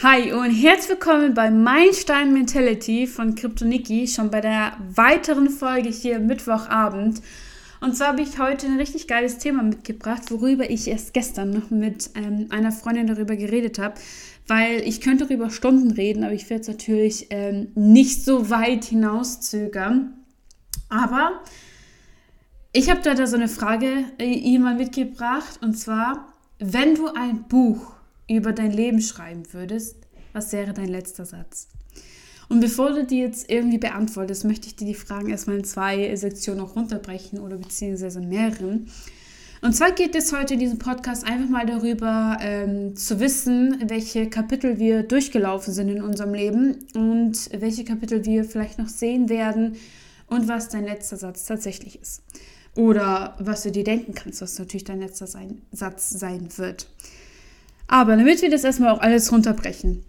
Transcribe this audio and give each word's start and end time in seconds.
Hi 0.00 0.32
und 0.32 0.52
herzlich 0.52 0.90
willkommen 0.90 1.34
bei 1.34 1.50
Meilenstein 1.50 2.32
Mentality 2.32 3.08
von 3.08 3.34
Kryptoniki, 3.34 4.06
schon 4.06 4.30
bei 4.30 4.40
der 4.40 4.76
weiteren 4.94 5.50
Folge 5.50 5.88
hier 5.88 6.20
Mittwochabend. 6.20 7.20
Und 7.80 7.96
zwar 7.96 8.10
habe 8.10 8.22
ich 8.22 8.38
heute 8.38 8.68
ein 8.68 8.78
richtig 8.78 9.08
geiles 9.08 9.38
Thema 9.38 9.64
mitgebracht, 9.64 10.30
worüber 10.30 10.70
ich 10.70 10.86
erst 10.86 11.14
gestern 11.14 11.50
noch 11.50 11.70
mit 11.70 12.10
ähm, 12.14 12.46
einer 12.50 12.70
Freundin 12.70 13.08
darüber 13.08 13.34
geredet 13.34 13.80
habe, 13.80 13.94
weil 14.46 14.86
ich 14.86 15.00
könnte 15.00 15.26
darüber 15.26 15.50
Stunden 15.50 15.90
reden, 15.90 16.22
aber 16.22 16.34
ich 16.34 16.48
werde 16.48 16.60
es 16.60 16.68
natürlich 16.68 17.26
ähm, 17.30 17.72
nicht 17.74 18.24
so 18.24 18.50
weit 18.50 18.84
hinauszögern. 18.84 20.14
Aber 20.88 21.40
ich 22.72 22.88
habe 22.88 23.00
da 23.02 23.26
so 23.26 23.34
eine 23.34 23.48
Frage 23.48 24.04
äh, 24.20 24.32
jemand 24.32 24.78
mitgebracht 24.78 25.58
und 25.60 25.76
zwar, 25.76 26.34
wenn 26.60 26.94
du 26.94 27.08
ein 27.08 27.48
Buch 27.48 27.97
über 28.28 28.52
dein 28.52 28.72
Leben 28.72 29.00
schreiben 29.00 29.42
würdest, 29.52 29.96
was 30.32 30.52
wäre 30.52 30.72
dein 30.72 30.88
letzter 30.88 31.24
Satz? 31.24 31.68
Und 32.48 32.60
bevor 32.60 32.92
du 32.92 33.04
die 33.04 33.18
jetzt 33.18 33.50
irgendwie 33.50 33.78
beantwortest, 33.78 34.44
möchte 34.44 34.68
ich 34.68 34.76
dir 34.76 34.86
die 34.86 34.94
Fragen 34.94 35.28
erstmal 35.28 35.58
in 35.58 35.64
zwei 35.64 36.14
Sektionen 36.16 36.60
noch 36.60 36.76
runterbrechen 36.76 37.40
oder 37.40 37.56
beziehungsweise 37.56 38.20
mehreren. 38.20 38.90
Und 39.60 39.74
zwar 39.74 39.90
geht 39.90 40.14
es 40.14 40.32
heute 40.32 40.54
in 40.54 40.60
diesem 40.60 40.78
Podcast 40.78 41.26
einfach 41.26 41.48
mal 41.48 41.66
darüber, 41.66 42.38
ähm, 42.40 42.94
zu 42.94 43.18
wissen, 43.18 43.82
welche 43.88 44.30
Kapitel 44.30 44.78
wir 44.78 45.02
durchgelaufen 45.02 45.74
sind 45.74 45.88
in 45.88 46.00
unserem 46.00 46.32
Leben 46.32 46.86
und 46.94 47.50
welche 47.52 47.84
Kapitel 47.84 48.24
wir 48.24 48.44
vielleicht 48.44 48.78
noch 48.78 48.88
sehen 48.88 49.28
werden 49.28 49.76
und 50.28 50.46
was 50.46 50.68
dein 50.68 50.84
letzter 50.84 51.16
Satz 51.16 51.44
tatsächlich 51.44 52.00
ist. 52.00 52.22
Oder 52.76 53.34
was 53.40 53.64
du 53.64 53.72
dir 53.72 53.82
denken 53.82 54.14
kannst, 54.14 54.40
was 54.40 54.58
natürlich 54.58 54.84
dein 54.84 55.00
letzter 55.00 55.26
sein, 55.26 55.62
Satz 55.72 56.10
sein 56.10 56.48
wird. 56.56 56.86
Aber 57.88 58.16
damit 58.16 58.42
wir 58.42 58.50
das 58.50 58.64
erstmal 58.64 58.90
auch 58.90 59.00
alles 59.00 59.32
runterbrechen. 59.32 60.04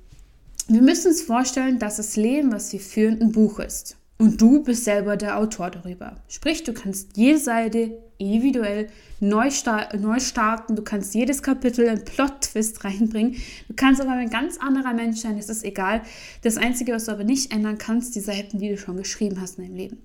Wir 0.68 0.82
müssen 0.82 1.08
uns 1.08 1.22
vorstellen, 1.22 1.80
dass 1.80 1.98
das 1.98 2.16
Leben, 2.16 2.52
was 2.52 2.72
wir 2.72 2.80
führen, 2.80 3.20
ein 3.22 3.32
Buch 3.32 3.60
ist. 3.60 3.98
Und 4.20 4.40
du 4.40 4.62
bist 4.64 4.84
selber 4.84 5.16
der 5.16 5.38
Autor 5.38 5.72
darüber. 5.72 6.18
Sprich, 6.28 6.64
du 6.64 6.74
kannst 6.74 7.16
jede 7.16 7.40
Seite 7.40 7.98
individuell 8.18 8.88
neu, 9.22 9.50
star 9.50 9.96
neu 9.96 10.20
starten. 10.20 10.76
Du 10.76 10.84
kannst 10.84 11.16
jedes 11.16 11.42
Kapitel 11.42 11.88
einen 11.88 12.04
Plot-Twist 12.04 12.84
reinbringen. 12.84 13.38
Du 13.70 13.74
kannst 13.76 14.02
aber 14.02 14.12
ein 14.12 14.30
ganz 14.30 14.58
anderer 14.58 14.94
Mensch 14.94 15.22
sein, 15.22 15.38
es 15.38 15.50
ist 15.50 15.64
egal. 15.64 16.02
Das 16.44 16.58
Einzige, 16.58 16.92
was 16.92 17.06
du 17.06 17.14
aber 17.14 17.24
nicht 17.24 17.54
ändern 17.54 17.78
kannst, 17.78 18.14
die 18.16 18.20
Seiten, 18.20 18.60
die 18.60 18.70
du 18.70 18.78
schon 18.78 18.98
geschrieben 18.98 19.40
hast 19.40 19.58
in 19.58 19.64
deinem 19.64 19.78
Leben. 19.78 19.98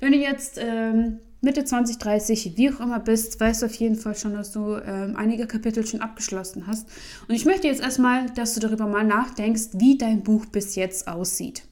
Wenn 0.00 0.10
du 0.10 0.18
jetzt 0.18 0.58
ähm, 0.60 1.20
Mitte 1.44 1.64
20, 1.64 1.98
30, 1.98 2.56
wie 2.56 2.70
auch 2.70 2.78
immer 2.78 3.00
bist, 3.00 3.40
weißt 3.40 3.62
du 3.62 3.66
auf 3.66 3.74
jeden 3.74 3.96
Fall 3.96 4.14
schon, 4.14 4.34
dass 4.34 4.52
du 4.52 4.76
ähm, 4.76 5.16
einige 5.16 5.48
Kapitel 5.48 5.84
schon 5.84 6.00
abgeschlossen 6.00 6.68
hast. 6.68 6.86
Und 7.26 7.34
ich 7.34 7.44
möchte 7.44 7.66
jetzt 7.66 7.82
erstmal, 7.82 8.30
dass 8.30 8.54
du 8.54 8.60
darüber 8.60 8.86
mal 8.86 9.02
nachdenkst, 9.02 9.70
wie 9.72 9.98
dein 9.98 10.22
Buch 10.22 10.46
bis 10.46 10.76
jetzt 10.76 11.08
aussieht. 11.08 11.64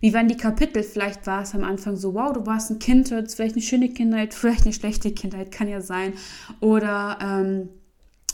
Wie 0.00 0.12
waren 0.12 0.26
die 0.26 0.36
Kapitel? 0.36 0.82
Vielleicht 0.82 1.24
war 1.28 1.42
es 1.42 1.54
am 1.54 1.62
Anfang 1.62 1.94
so, 1.94 2.14
wow, 2.14 2.32
du 2.32 2.46
warst 2.46 2.72
ein 2.72 2.80
Kind, 2.80 3.12
du 3.12 3.16
hattest 3.16 3.36
vielleicht 3.36 3.54
eine 3.54 3.62
schöne 3.62 3.90
Kindheit, 3.90 4.34
vielleicht 4.34 4.64
eine 4.64 4.72
schlechte 4.72 5.12
Kindheit, 5.12 5.52
kann 5.52 5.68
ja 5.68 5.80
sein. 5.80 6.14
Oder 6.58 7.18
ähm, 7.22 7.68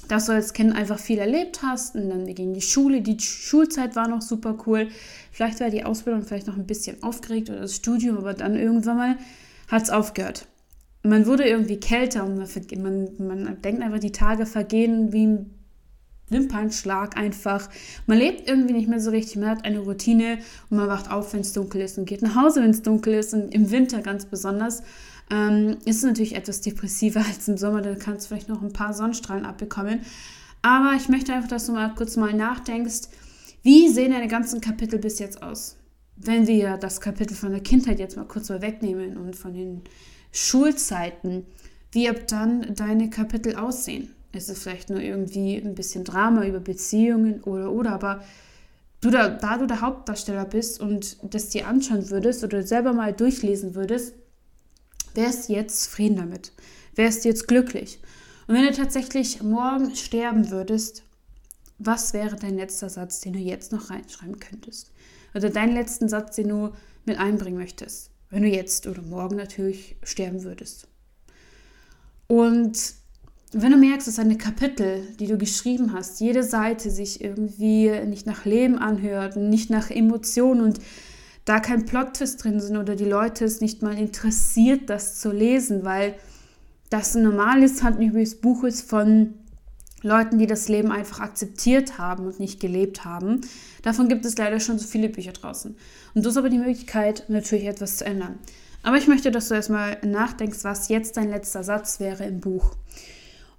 dass 0.08 0.24
du 0.24 0.32
als 0.32 0.54
Kind 0.54 0.74
einfach 0.74 0.98
viel 0.98 1.18
erlebt 1.18 1.60
hast 1.62 1.96
und 1.96 2.08
dann 2.08 2.24
ging 2.34 2.54
die 2.54 2.62
Schule, 2.62 3.02
die 3.02 3.20
Schulzeit 3.20 3.94
war 3.94 4.08
noch 4.08 4.22
super 4.22 4.56
cool. 4.66 4.88
Vielleicht 5.32 5.60
war 5.60 5.68
die 5.68 5.84
Ausbildung 5.84 6.22
vielleicht 6.22 6.46
noch 6.46 6.56
ein 6.56 6.66
bisschen 6.66 7.02
aufgeregt 7.02 7.50
oder 7.50 7.60
das 7.60 7.76
Studium, 7.76 8.16
aber 8.16 8.32
dann 8.32 8.56
irgendwann 8.56 8.96
mal 8.96 9.18
hat 9.68 9.82
es 9.82 9.90
aufgehört 9.90 10.46
man 11.02 11.26
wurde 11.26 11.44
irgendwie 11.44 11.78
kälter 11.78 12.24
und 12.24 12.36
man, 12.36 12.48
man, 13.18 13.44
man 13.44 13.62
denkt 13.62 13.82
einfach, 13.82 13.98
die 13.98 14.12
Tage 14.12 14.46
vergehen 14.46 15.12
wie 15.12 15.26
ein 15.26 15.58
Wimpernschlag 16.30 17.16
einfach. 17.16 17.68
Man 18.06 18.18
lebt 18.18 18.48
irgendwie 18.48 18.74
nicht 18.74 18.88
mehr 18.88 19.00
so 19.00 19.10
richtig, 19.10 19.36
man 19.36 19.50
hat 19.50 19.64
eine 19.64 19.80
Routine 19.80 20.38
und 20.70 20.76
man 20.76 20.88
wacht 20.88 21.10
auf, 21.10 21.32
wenn 21.32 21.40
es 21.40 21.52
dunkel 21.52 21.80
ist 21.80 21.98
und 21.98 22.04
geht 22.04 22.22
nach 22.22 22.34
Hause, 22.34 22.62
wenn 22.62 22.70
es 22.70 22.82
dunkel 22.82 23.14
ist 23.14 23.34
und 23.34 23.54
im 23.54 23.70
Winter 23.70 24.00
ganz 24.00 24.26
besonders. 24.26 24.82
Ähm, 25.30 25.76
ist 25.84 25.98
es 25.98 26.02
natürlich 26.04 26.34
etwas 26.34 26.60
depressiver 26.60 27.20
als 27.28 27.48
im 27.48 27.58
Sommer, 27.58 27.82
da 27.82 27.94
kannst 27.94 28.26
du 28.26 28.28
vielleicht 28.28 28.48
noch 28.48 28.62
ein 28.62 28.72
paar 28.72 28.94
Sonnenstrahlen 28.94 29.44
abbekommen. 29.44 30.00
Aber 30.62 30.94
ich 30.96 31.08
möchte 31.08 31.32
einfach, 31.32 31.48
dass 31.48 31.66
du 31.66 31.72
mal 31.72 31.94
kurz 31.94 32.16
mal 32.16 32.32
nachdenkst, 32.32 33.08
wie 33.62 33.88
sehen 33.88 34.12
deine 34.12 34.28
ganzen 34.28 34.60
Kapitel 34.60 34.98
bis 34.98 35.18
jetzt 35.18 35.42
aus? 35.42 35.76
Wenn 36.16 36.46
wir 36.46 36.76
das 36.78 37.00
Kapitel 37.00 37.36
von 37.36 37.52
der 37.52 37.60
Kindheit 37.60 38.00
jetzt 38.00 38.16
mal 38.16 38.26
kurz 38.26 38.48
mal 38.48 38.60
wegnehmen 38.60 39.16
und 39.16 39.36
von 39.36 39.54
den 39.54 39.82
Schulzeiten, 40.38 41.46
wie 41.92 42.08
ab 42.08 42.26
dann 42.28 42.74
deine 42.74 43.10
Kapitel 43.10 43.56
aussehen. 43.56 44.14
Es 44.32 44.48
ist 44.48 44.62
vielleicht 44.62 44.90
nur 44.90 45.00
irgendwie 45.00 45.56
ein 45.56 45.74
bisschen 45.74 46.04
Drama 46.04 46.44
über 46.44 46.60
Beziehungen 46.60 47.42
oder 47.42 47.72
oder, 47.72 47.92
aber 47.92 48.22
du 49.00 49.10
da, 49.10 49.28
da 49.28 49.56
du 49.58 49.66
der 49.66 49.80
Hauptdarsteller 49.80 50.44
bist 50.44 50.80
und 50.80 51.16
das 51.22 51.48
dir 51.48 51.66
anschauen 51.66 52.10
würdest 52.10 52.44
oder 52.44 52.62
selber 52.62 52.92
mal 52.92 53.12
durchlesen 53.12 53.74
würdest, 53.74 54.14
wärst 55.14 55.48
du 55.48 55.54
jetzt 55.54 55.84
zufrieden 55.84 56.16
damit? 56.16 56.52
Wärst 56.94 57.24
du 57.24 57.28
jetzt 57.28 57.48
glücklich? 57.48 58.00
Und 58.46 58.54
wenn 58.54 58.64
du 58.64 58.72
tatsächlich 58.72 59.42
morgen 59.42 59.94
sterben 59.94 60.50
würdest, 60.50 61.02
was 61.78 62.12
wäre 62.12 62.36
dein 62.36 62.56
letzter 62.56 62.88
Satz, 62.88 63.20
den 63.20 63.34
du 63.34 63.38
jetzt 63.38 63.72
noch 63.72 63.90
reinschreiben 63.90 64.40
könntest? 64.40 64.90
Oder 65.34 65.50
deinen 65.50 65.74
letzten 65.74 66.08
Satz, 66.08 66.36
den 66.36 66.48
du 66.48 66.70
mit 67.04 67.18
einbringen 67.18 67.58
möchtest? 67.58 68.10
Wenn 68.30 68.42
du 68.42 68.48
jetzt 68.48 68.86
oder 68.86 69.02
morgen 69.02 69.36
natürlich 69.36 69.96
sterben 70.02 70.44
würdest. 70.44 70.88
Und 72.26 72.94
wenn 73.52 73.72
du 73.72 73.78
merkst, 73.78 74.06
dass 74.06 74.16
deine 74.16 74.36
Kapitel, 74.36 75.02
die 75.18 75.26
du 75.26 75.38
geschrieben 75.38 75.94
hast, 75.94 76.20
jede 76.20 76.42
Seite 76.42 76.90
sich 76.90 77.22
irgendwie 77.22 77.90
nicht 78.06 78.26
nach 78.26 78.44
Leben 78.44 78.78
anhört, 78.78 79.36
nicht 79.36 79.70
nach 79.70 79.90
Emotionen 79.90 80.60
und 80.60 80.80
da 81.46 81.60
kein 81.60 81.86
Plot-Twist 81.86 82.44
drin 82.44 82.60
sind 82.60 82.76
oder 82.76 82.94
die 82.94 83.06
Leute 83.06 83.46
es 83.46 83.62
nicht 83.62 83.80
mal 83.80 83.96
interessiert, 83.96 84.90
das 84.90 85.18
zu 85.18 85.32
lesen, 85.32 85.82
weil 85.84 86.14
das 86.90 87.16
ein 87.16 87.22
normales 87.22 87.82
Handbuch 87.82 88.40
Buch 88.42 88.64
ist 88.64 88.88
von 88.88 89.32
Leuten, 90.08 90.38
die 90.38 90.46
das 90.46 90.68
Leben 90.68 90.90
einfach 90.90 91.20
akzeptiert 91.20 91.98
haben 91.98 92.26
und 92.26 92.40
nicht 92.40 92.58
gelebt 92.60 93.04
haben. 93.04 93.42
Davon 93.82 94.08
gibt 94.08 94.24
es 94.24 94.36
leider 94.36 94.58
schon 94.58 94.78
so 94.78 94.86
viele 94.86 95.08
Bücher 95.08 95.32
draußen. 95.32 95.76
Und 96.14 96.24
du 96.24 96.28
hast 96.28 96.36
aber 96.36 96.48
die 96.48 96.58
Möglichkeit, 96.58 97.24
natürlich 97.28 97.66
etwas 97.66 97.98
zu 97.98 98.06
ändern. 98.06 98.38
Aber 98.82 98.96
ich 98.96 99.06
möchte, 99.06 99.30
dass 99.30 99.48
du 99.48 99.54
erstmal 99.54 99.98
nachdenkst, 100.04 100.64
was 100.64 100.88
jetzt 100.88 101.16
dein 101.16 101.30
letzter 101.30 101.62
Satz 101.62 102.00
wäre 102.00 102.24
im 102.24 102.40
Buch. 102.40 102.74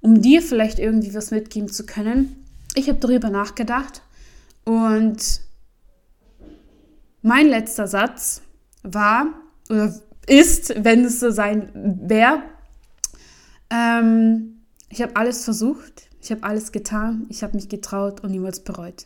Um 0.02 0.22
dir 0.22 0.42
vielleicht 0.42 0.80
irgendwie 0.80 1.14
was 1.14 1.32
mitgeben 1.32 1.70
zu 1.70 1.86
können. 1.86 2.46
Ich 2.76 2.90
habe 2.90 3.00
darüber 3.00 3.30
nachgedacht 3.30 4.02
und 4.64 5.42
mein 7.22 7.48
letzter 7.48 7.88
Satz 7.88 8.42
war 8.84 9.28
oder 9.70 9.94
ist, 10.28 10.74
wenn 10.84 11.04
es 11.04 11.20
so 11.20 11.32
sein 11.32 11.70
wäre, 12.02 12.44
ähm, 13.70 14.62
ich 14.90 15.02
habe 15.02 15.16
alles 15.16 15.44
versucht, 15.44 16.09
ich 16.22 16.32
habe 16.32 16.44
alles 16.44 16.72
getan, 16.72 17.26
ich 17.30 17.44
habe 17.44 17.56
mich 17.56 17.70
getraut 17.70 18.24
und 18.24 18.32
niemals 18.32 18.60
bereut. 18.62 19.06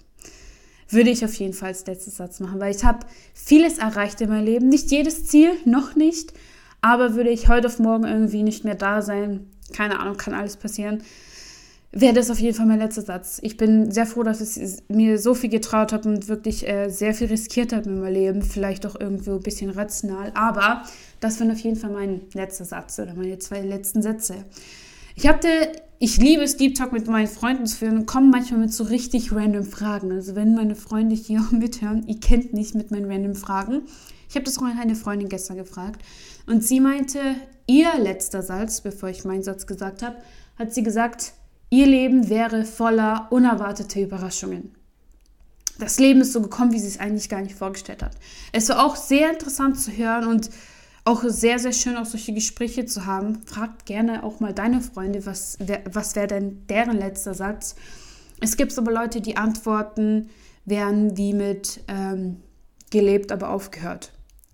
Würde 0.89 1.09
ich 1.09 1.25
auf 1.25 1.33
jeden 1.35 1.53
Fall 1.53 1.69
als 1.69 1.85
letzten 1.85 2.11
Satz 2.11 2.39
machen, 2.39 2.59
weil 2.59 2.75
ich 2.75 2.83
habe 2.83 3.05
vieles 3.33 3.77
erreicht 3.77 4.21
in 4.21 4.29
meinem 4.29 4.45
Leben. 4.45 4.69
Nicht 4.69 4.91
jedes 4.91 5.25
Ziel, 5.25 5.51
noch 5.65 5.95
nicht. 5.95 6.33
Aber 6.81 7.15
würde 7.15 7.29
ich 7.29 7.47
heute 7.47 7.67
auf 7.67 7.79
morgen 7.79 8.03
irgendwie 8.03 8.43
nicht 8.43 8.65
mehr 8.65 8.75
da 8.75 9.01
sein, 9.01 9.47
keine 9.71 9.99
Ahnung, 9.99 10.17
kann 10.17 10.33
alles 10.33 10.57
passieren, 10.57 11.01
wäre 11.93 12.13
das 12.13 12.31
auf 12.31 12.39
jeden 12.39 12.55
Fall 12.55 12.65
mein 12.65 12.79
letzter 12.79 13.03
Satz. 13.03 13.39
Ich 13.43 13.55
bin 13.55 13.91
sehr 13.91 14.05
froh, 14.05 14.23
dass 14.23 14.41
ich 14.41 14.83
mir 14.89 15.19
so 15.19 15.35
viel 15.35 15.49
getraut 15.49 15.93
habe 15.93 16.09
und 16.09 16.27
wirklich 16.27 16.67
äh, 16.67 16.89
sehr 16.89 17.13
viel 17.13 17.27
riskiert 17.27 17.71
habe 17.71 17.87
in 17.87 18.01
meinem 18.01 18.13
Leben. 18.13 18.41
Vielleicht 18.41 18.85
auch 18.85 18.99
irgendwo 18.99 19.35
ein 19.35 19.41
bisschen 19.41 19.69
rational. 19.69 20.31
Aber 20.33 20.83
das 21.19 21.39
wäre 21.39 21.51
auf 21.51 21.59
jeden 21.59 21.75
Fall 21.75 21.91
mein 21.91 22.21
letzter 22.33 22.65
Satz 22.65 22.97
oder 22.99 23.13
meine 23.13 23.37
zwei 23.37 23.61
letzten 23.61 24.01
Sätze. 24.01 24.43
Ich 25.15 25.27
hatte, 25.27 25.47
ich 25.99 26.17
liebe 26.17 26.43
es, 26.43 26.57
Deep 26.57 26.75
Talk 26.75 26.91
mit 26.91 27.07
meinen 27.07 27.27
Freunden 27.27 27.65
zu 27.67 27.77
führen 27.77 27.99
und 27.99 28.05
komme 28.05 28.27
manchmal 28.27 28.61
mit 28.61 28.73
so 28.73 28.83
richtig 28.83 29.31
random 29.31 29.63
Fragen. 29.63 30.11
Also 30.11 30.35
wenn 30.35 30.55
meine 30.55 30.75
Freunde 30.75 31.15
hier 31.15 31.41
mithören, 31.51 32.07
ihr 32.07 32.19
kennt 32.19 32.53
nicht 32.53 32.75
mit 32.75 32.91
meinen 32.91 33.09
random 33.09 33.35
Fragen. 33.35 33.83
Ich 34.29 34.35
habe 34.35 34.45
das 34.45 34.57
auch 34.57 34.63
eine 34.63 34.95
Freundin 34.95 35.29
gestern 35.29 35.57
gefragt 35.57 36.01
und 36.47 36.63
sie 36.63 36.79
meinte, 36.79 37.19
ihr 37.67 37.89
letzter 37.99 38.41
Satz, 38.41 38.81
bevor 38.81 39.09
ich 39.09 39.25
meinen 39.25 39.43
Satz 39.43 39.67
gesagt 39.67 40.01
habe, 40.01 40.15
hat 40.57 40.73
sie 40.73 40.81
gesagt, 40.81 41.33
ihr 41.69 41.85
Leben 41.85 42.29
wäre 42.29 42.65
voller 42.65 43.27
unerwarteter 43.29 44.01
Überraschungen. 44.01 44.73
Das 45.77 45.99
Leben 45.99 46.21
ist 46.21 46.33
so 46.33 46.41
gekommen, 46.41 46.71
wie 46.71 46.79
sie 46.79 46.87
es 46.87 46.99
eigentlich 46.99 47.29
gar 47.29 47.41
nicht 47.41 47.55
vorgestellt 47.55 48.03
hat. 48.03 48.13
Es 48.51 48.69
war 48.69 48.85
auch 48.85 48.95
sehr 48.95 49.31
interessant 49.31 49.79
zu 49.79 49.91
hören 49.91 50.27
und 50.27 50.49
auch 51.05 51.23
sehr, 51.25 51.59
sehr 51.59 51.73
schön, 51.73 51.97
auch 51.97 52.05
solche 52.05 52.33
Gespräche 52.33 52.85
zu 52.85 53.05
haben. 53.05 53.41
Fragt 53.45 53.85
gerne 53.85 54.23
auch 54.23 54.39
mal 54.39 54.53
deine 54.53 54.81
Freunde, 54.81 55.25
was, 55.25 55.57
was 55.91 56.15
wäre 56.15 56.27
denn 56.27 56.65
deren 56.67 56.97
letzter 56.97 57.33
Satz. 57.33 57.75
Es 58.39 58.57
gibt 58.57 58.77
aber 58.77 58.91
Leute, 58.91 59.21
die 59.21 59.37
antworten, 59.37 60.29
werden 60.65 61.17
wie 61.17 61.33
mit 61.33 61.81
ähm, 61.87 62.37
gelebt, 62.89 63.31
aber 63.31 63.49
aufgehört. 63.49 64.11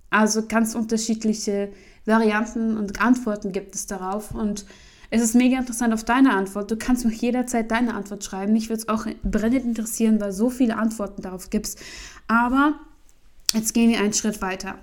Also 0.10 0.48
ganz 0.48 0.74
unterschiedliche 0.74 1.70
Varianten 2.06 2.78
und 2.78 3.00
Antworten 3.00 3.52
gibt 3.52 3.76
es 3.76 3.86
darauf. 3.86 4.32
Und 4.32 4.66
Es 5.12 5.22
ist 5.22 5.36
mega 5.36 5.58
interessant 5.58 5.94
auf 5.94 6.04
deine 6.04 6.34
Antwort. 6.34 6.70
Du 6.70 6.78
kannst 6.78 7.06
mir 7.06 7.14
jederzeit 7.14 7.72
deine 7.72 7.96
Antwort 7.96 8.24
schreiben. 8.24 8.54
Mich 8.54 8.70
würde 8.70 8.82
es 8.82 8.90
auch 8.90 9.06
brennend 9.24 9.66
interessieren, 9.66 10.20
weil 10.20 10.32
so 10.32 10.50
viele 10.50 10.78
Antworten 10.78 11.22
darauf 11.22 11.50
gibt. 11.50 11.76
Aber 12.28 12.76
jetzt 13.54 13.74
gehen 13.74 13.90
wir 13.90 14.00
einen 14.00 14.14
Schritt 14.14 14.42
weiter. 14.42 14.76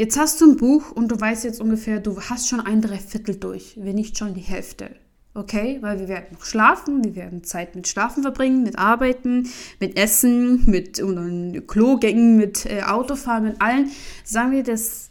Jetzt 0.00 0.18
hast 0.18 0.40
du 0.40 0.46
ein 0.46 0.56
Buch 0.56 0.92
und 0.92 1.08
du 1.08 1.20
weißt 1.20 1.44
jetzt 1.44 1.60
ungefähr, 1.60 2.00
du 2.00 2.18
hast 2.22 2.48
schon 2.48 2.62
ein 2.62 2.80
Dreiviertel 2.80 3.36
durch, 3.36 3.74
wenn 3.76 3.96
nicht 3.96 4.16
schon 4.16 4.32
die 4.32 4.40
Hälfte. 4.40 4.88
Okay, 5.34 5.76
weil 5.82 6.00
wir 6.00 6.08
werden 6.08 6.28
noch 6.32 6.46
schlafen, 6.46 7.04
wir 7.04 7.14
werden 7.16 7.44
Zeit 7.44 7.76
mit 7.76 7.86
Schlafen 7.86 8.22
verbringen, 8.22 8.62
mit 8.62 8.78
Arbeiten, 8.78 9.50
mit 9.78 9.98
Essen, 9.98 10.64
mit 10.64 11.00
und 11.00 11.66
Klogängen, 11.68 12.38
mit 12.38 12.64
äh, 12.64 12.80
Autofahren, 12.84 13.44
mit 13.44 13.60
allen. 13.60 13.90
Sagen 14.24 14.52
wir, 14.52 14.62
dass 14.62 15.10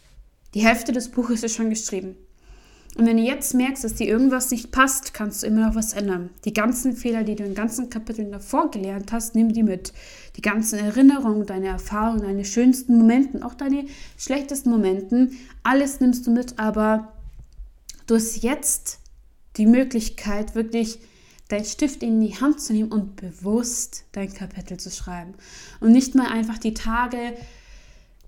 die 0.56 0.66
Hälfte 0.66 0.92
des 0.92 1.10
Buches 1.10 1.44
ist 1.44 1.54
schon 1.54 1.70
geschrieben. 1.70 2.16
Und 2.98 3.06
wenn 3.06 3.18
du 3.18 3.24
jetzt 3.24 3.54
merkst, 3.54 3.84
dass 3.84 3.94
dir 3.94 4.08
irgendwas 4.08 4.50
nicht 4.50 4.72
passt, 4.72 5.14
kannst 5.14 5.44
du 5.44 5.48
immer 5.48 5.68
noch 5.68 5.76
was 5.76 5.94
ändern. 5.94 6.32
Die 6.46 6.54
ganzen 6.54 6.96
Fehler, 6.96 7.24
die 7.24 7.36
du 7.36 7.44
in 7.44 7.54
ganzen 7.54 7.92
Kapiteln 7.92 8.32
davor 8.32 8.72
gelernt 8.72 9.12
hast, 9.12 9.36
nimm 9.36 9.54
die 9.54 9.62
mit. 9.62 9.94
Die 10.40 10.42
ganzen 10.42 10.80
Erinnerungen, 10.80 11.46
deine 11.46 11.68
Erfahrungen, 11.68 12.22
deine 12.22 12.46
schönsten 12.46 12.98
Momente, 12.98 13.46
auch 13.46 13.56
deine 13.56 13.88
schlechtesten 14.18 14.70
Momente, 14.70 15.32
alles 15.64 16.00
nimmst 16.00 16.26
du 16.26 16.32
mit, 16.32 16.58
aber 16.58 17.12
du 18.08 18.16
hast 18.16 18.42
jetzt 18.42 19.00
die 19.58 19.66
Möglichkeit, 19.66 20.56
wirklich 20.56 21.00
deinen 21.50 21.66
Stift 21.66 22.04
in 22.04 22.22
die 22.22 22.40
Hand 22.40 22.62
zu 22.62 22.72
nehmen 22.72 22.90
und 22.90 23.18
bewusst 23.18 24.06
dein 24.14 24.34
Kapitel 24.34 24.80
zu 24.80 24.90
schreiben. 24.92 25.34
Und 25.82 25.92
nicht 25.92 26.16
mal 26.16 26.28
einfach 26.28 26.58
die 26.58 26.74
Tage 26.74 27.34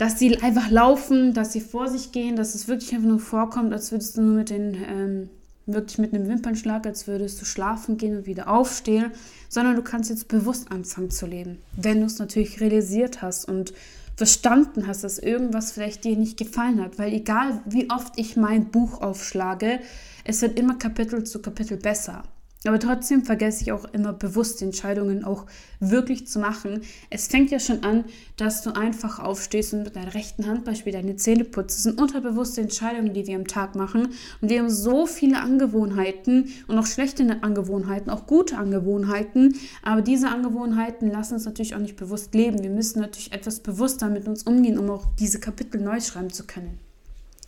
dass 0.01 0.17
sie 0.17 0.41
einfach 0.41 0.71
laufen, 0.71 1.35
dass 1.35 1.53
sie 1.53 1.61
vor 1.61 1.87
sich 1.87 2.11
gehen, 2.11 2.35
dass 2.35 2.55
es 2.55 2.67
wirklich 2.67 2.91
einfach 2.95 3.07
nur 3.07 3.19
vorkommt, 3.19 3.71
als 3.71 3.91
würdest 3.91 4.17
du 4.17 4.23
nur 4.23 4.33
mit 4.33 4.49
den, 4.49 4.73
ähm, 4.73 5.29
wirklich 5.65 5.97
mit 5.97 6.13
einem 6.13 6.27
Wimpernschlag, 6.27 6.85
als 6.85 7.07
würdest 7.07 7.41
du 7.41 7.45
schlafen 7.45 7.97
gehen 7.97 8.17
und 8.17 8.25
wieder 8.25 8.49
aufstehen, 8.49 9.11
sondern 9.49 9.75
du 9.75 9.81
kannst 9.81 10.09
jetzt 10.09 10.27
bewusst 10.27 10.71
anfangen 10.71 11.11
zu 11.11 11.25
leben. 11.25 11.59
Wenn 11.75 11.99
du 11.99 12.05
es 12.05 12.19
natürlich 12.19 12.59
realisiert 12.61 13.21
hast 13.21 13.45
und 13.45 13.73
verstanden 14.15 14.87
hast, 14.87 15.03
dass 15.03 15.19
irgendwas 15.19 15.71
vielleicht 15.71 16.03
dir 16.03 16.15
nicht 16.15 16.37
gefallen 16.37 16.81
hat, 16.81 16.99
weil 16.99 17.13
egal 17.13 17.61
wie 17.65 17.89
oft 17.89 18.17
ich 18.17 18.35
mein 18.35 18.65
Buch 18.65 19.01
aufschlage, 19.01 19.79
es 20.23 20.41
wird 20.41 20.59
immer 20.59 20.75
Kapitel 20.75 21.23
zu 21.23 21.41
Kapitel 21.41 21.77
besser. 21.77 22.23
Aber 22.67 22.77
trotzdem 22.77 23.23
vergesse 23.23 23.63
ich 23.63 23.71
auch 23.71 23.85
immer 23.85 24.13
bewusst 24.13 24.61
Entscheidungen 24.61 25.23
auch 25.23 25.47
wirklich 25.79 26.27
zu 26.27 26.37
machen. 26.37 26.81
Es 27.09 27.27
fängt 27.27 27.49
ja 27.49 27.59
schon 27.59 27.83
an, 27.83 28.05
dass 28.37 28.61
du 28.61 28.75
einfach 28.75 29.17
aufstehst 29.17 29.73
und 29.73 29.83
mit 29.83 29.95
deiner 29.95 30.13
rechten 30.13 30.45
Hand 30.45 30.63
beispielsweise 30.63 31.03
deine 31.03 31.15
Zähne 31.15 31.43
putzt. 31.43 31.77
Das 31.77 31.83
sind 31.83 31.99
unterbewusste 31.99 32.61
Entscheidungen, 32.61 33.13
die 33.13 33.25
wir 33.25 33.35
am 33.35 33.47
Tag 33.47 33.73
machen. 33.73 34.09
Und 34.41 34.49
wir 34.49 34.59
haben 34.59 34.69
so 34.69 35.07
viele 35.07 35.39
Angewohnheiten 35.39 36.49
und 36.67 36.77
auch 36.77 36.85
schlechte 36.85 37.25
Angewohnheiten, 37.41 38.11
auch 38.11 38.27
gute 38.27 38.57
Angewohnheiten. 38.57 39.55
Aber 39.81 40.03
diese 40.03 40.29
Angewohnheiten 40.29 41.09
lassen 41.09 41.33
uns 41.35 41.45
natürlich 41.45 41.73
auch 41.73 41.79
nicht 41.79 41.95
bewusst 41.95 42.35
leben. 42.35 42.61
Wir 42.61 42.69
müssen 42.69 42.99
natürlich 42.99 43.33
etwas 43.33 43.61
bewusster 43.61 44.07
mit 44.09 44.27
uns 44.27 44.43
umgehen, 44.43 44.77
um 44.77 44.91
auch 44.91 45.07
diese 45.19 45.39
Kapitel 45.39 45.81
neu 45.81 45.99
schreiben 45.99 46.29
zu 46.29 46.45
können. 46.45 46.77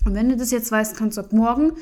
Und 0.05 0.15
wenn 0.15 0.27
du 0.29 0.37
das 0.37 0.49
jetzt 0.49 0.71
weißt, 0.71 0.97
kannst 0.97 1.17
du 1.17 1.21
ab 1.21 1.33
morgen 1.33 1.73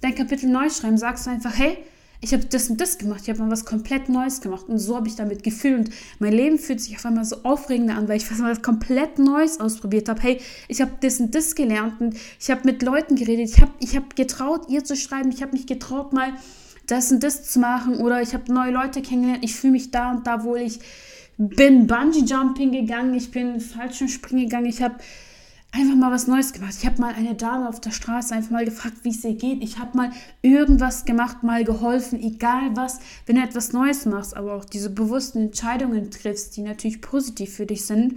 dein 0.00 0.14
Kapitel 0.14 0.48
neu 0.48 0.70
schreiben. 0.70 0.96
Sagst 0.96 1.26
du 1.26 1.30
einfach, 1.30 1.58
hey, 1.58 1.76
ich 2.20 2.32
habe 2.32 2.44
das 2.44 2.68
und 2.68 2.80
das 2.80 2.98
gemacht, 2.98 3.20
ich 3.22 3.30
habe 3.30 3.40
mal 3.40 3.50
was 3.50 3.64
komplett 3.64 4.08
Neues 4.08 4.40
gemacht. 4.40 4.68
Und 4.68 4.78
so 4.78 4.96
habe 4.96 5.06
ich 5.06 5.14
damit 5.14 5.44
gefühlt. 5.44 5.78
Und 5.78 5.90
mein 6.18 6.32
Leben 6.32 6.58
fühlt 6.58 6.80
sich 6.80 6.96
auf 6.96 7.06
einmal 7.06 7.24
so 7.24 7.36
aufregender 7.44 7.94
an, 7.94 8.08
weil 8.08 8.16
ich 8.16 8.28
was 8.28 8.38
mal 8.38 8.56
komplett 8.56 9.18
Neues 9.20 9.60
ausprobiert 9.60 10.08
habe. 10.08 10.20
Hey, 10.20 10.40
ich 10.66 10.80
habe 10.80 10.90
das 11.00 11.20
und 11.20 11.34
das 11.34 11.54
gelernt. 11.54 12.00
Und 12.00 12.16
ich 12.40 12.50
habe 12.50 12.62
mit 12.64 12.82
Leuten 12.82 13.14
geredet, 13.14 13.50
ich 13.50 13.60
habe 13.60 13.72
ich 13.78 13.94
hab 13.94 14.16
getraut, 14.16 14.68
ihr 14.68 14.82
zu 14.82 14.96
schreiben, 14.96 15.30
ich 15.30 15.42
habe 15.42 15.52
mich 15.52 15.66
getraut, 15.66 16.12
mal 16.12 16.32
das 16.86 17.12
und 17.12 17.22
das 17.22 17.44
zu 17.44 17.60
machen. 17.60 17.98
Oder 17.98 18.20
ich 18.20 18.34
habe 18.34 18.52
neue 18.52 18.72
Leute 18.72 19.00
kennengelernt, 19.00 19.44
ich 19.44 19.54
fühle 19.54 19.74
mich 19.74 19.92
da 19.92 20.10
und 20.10 20.26
da 20.26 20.42
wohl, 20.42 20.58
ich 20.58 20.80
bin 21.36 21.86
Bungee 21.86 22.24
Jumping 22.24 22.72
gegangen, 22.72 23.14
ich 23.14 23.30
bin 23.30 23.60
Fallschirmspringen 23.60 24.46
gegangen, 24.46 24.66
ich 24.66 24.82
habe 24.82 24.96
einfach 25.72 25.96
mal 25.96 26.10
was 26.10 26.26
Neues 26.26 26.52
gemacht. 26.52 26.74
Ich 26.78 26.86
habe 26.86 27.00
mal 27.00 27.14
eine 27.14 27.34
Dame 27.34 27.68
auf 27.68 27.80
der 27.80 27.90
Straße 27.90 28.34
einfach 28.34 28.50
mal 28.50 28.64
gefragt, 28.64 28.96
wie 29.02 29.10
es 29.10 29.24
ihr 29.24 29.34
geht. 29.34 29.62
Ich 29.62 29.78
habe 29.78 29.96
mal 29.96 30.10
irgendwas 30.42 31.04
gemacht, 31.04 31.42
mal 31.42 31.64
geholfen, 31.64 32.20
egal 32.20 32.74
was. 32.74 32.98
Wenn 33.26 33.36
du 33.36 33.42
etwas 33.42 33.72
Neues 33.72 34.06
machst, 34.06 34.36
aber 34.36 34.54
auch 34.54 34.64
diese 34.64 34.90
bewussten 34.90 35.46
Entscheidungen 35.46 36.10
triffst, 36.10 36.56
die 36.56 36.62
natürlich 36.62 37.00
positiv 37.00 37.54
für 37.54 37.66
dich 37.66 37.84
sind, 37.84 38.14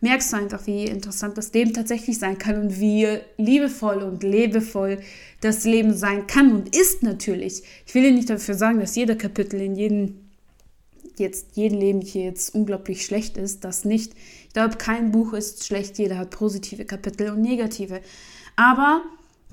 merkst 0.00 0.32
du 0.32 0.36
einfach, 0.36 0.66
wie 0.66 0.84
interessant 0.84 1.36
das 1.38 1.52
Leben 1.52 1.72
tatsächlich 1.72 2.18
sein 2.18 2.38
kann 2.38 2.60
und 2.60 2.80
wie 2.80 3.08
liebevoll 3.38 4.02
und 4.02 4.22
lebevoll 4.22 4.98
das 5.40 5.64
Leben 5.64 5.94
sein 5.94 6.26
kann 6.26 6.52
und 6.52 6.76
ist 6.76 7.02
natürlich. 7.02 7.62
Ich 7.86 7.94
will 7.94 8.02
dir 8.02 8.12
nicht 8.12 8.30
dafür 8.30 8.54
sagen, 8.54 8.78
dass 8.78 8.94
jeder 8.94 9.16
Kapitel 9.16 9.60
in 9.60 9.74
jedem 9.74 10.25
jetzt 11.18 11.56
jedem 11.56 11.78
Leben 11.78 12.00
hier 12.00 12.24
jetzt 12.24 12.54
unglaublich 12.54 13.04
schlecht 13.04 13.36
ist, 13.36 13.64
das 13.64 13.84
nicht. 13.84 14.12
Ich 14.46 14.52
glaube, 14.52 14.76
kein 14.76 15.12
Buch 15.12 15.32
ist 15.32 15.66
schlecht, 15.66 15.98
jeder 15.98 16.18
hat 16.18 16.30
positive 16.30 16.84
Kapitel 16.84 17.30
und 17.30 17.42
negative. 17.42 18.00
Aber, 18.56 19.02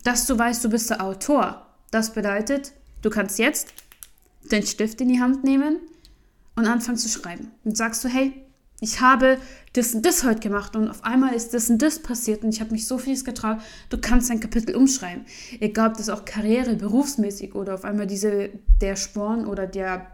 dass 0.04 0.26
du 0.26 0.38
weißt, 0.38 0.64
du 0.64 0.70
bist 0.70 0.90
der 0.90 1.04
Autor, 1.04 1.66
das 1.92 2.14
bedeutet, 2.14 2.74
du 3.02 3.10
kannst 3.10 3.40
jetzt 3.40 3.68
den 4.52 4.66
Stift 4.66 5.02
in 5.02 5.10
die 5.10 5.20
Hand 5.20 5.44
nehmen 5.44 5.78
und 6.56 6.66
anfangen 6.68 6.98
zu 6.98 7.10
schreiben. 7.10 7.52
Und 7.64 7.78
sagst 7.78 8.04
du, 8.04 8.10
hey, 8.10 8.34
ich 8.84 9.00
habe 9.00 9.38
das 9.74 9.96
und 9.96 10.06
das 10.06 10.26
heute 10.26 10.42
gemacht 10.42 10.76
und 10.76 10.90
auf 10.90 11.06
einmal 11.06 11.34
ist 11.34 11.54
das 11.54 11.70
und 11.70 11.82
das 11.82 12.00
passiert 12.00 12.44
und 12.44 12.54
ich 12.54 12.60
habe 12.60 12.72
mich 12.72 12.86
so 12.86 12.98
vieles 12.98 13.24
getraut. 13.24 13.60
Du 13.90 13.98
kannst 13.98 14.30
ein 14.30 14.42
Kapitel 14.42 14.76
umschreiben. 14.76 15.26
Egal, 15.62 15.92
ob 15.92 15.98
das 15.98 16.10
auch 16.10 16.26
Karriere, 16.26 16.76
berufsmäßig 16.76 17.56
oder 17.56 17.76
auf 17.76 17.86
einmal 17.86 18.08
diese, 18.08 18.50
der 18.82 18.98
Sporn 18.98 19.46
oder 19.46 19.68
der 19.68 20.08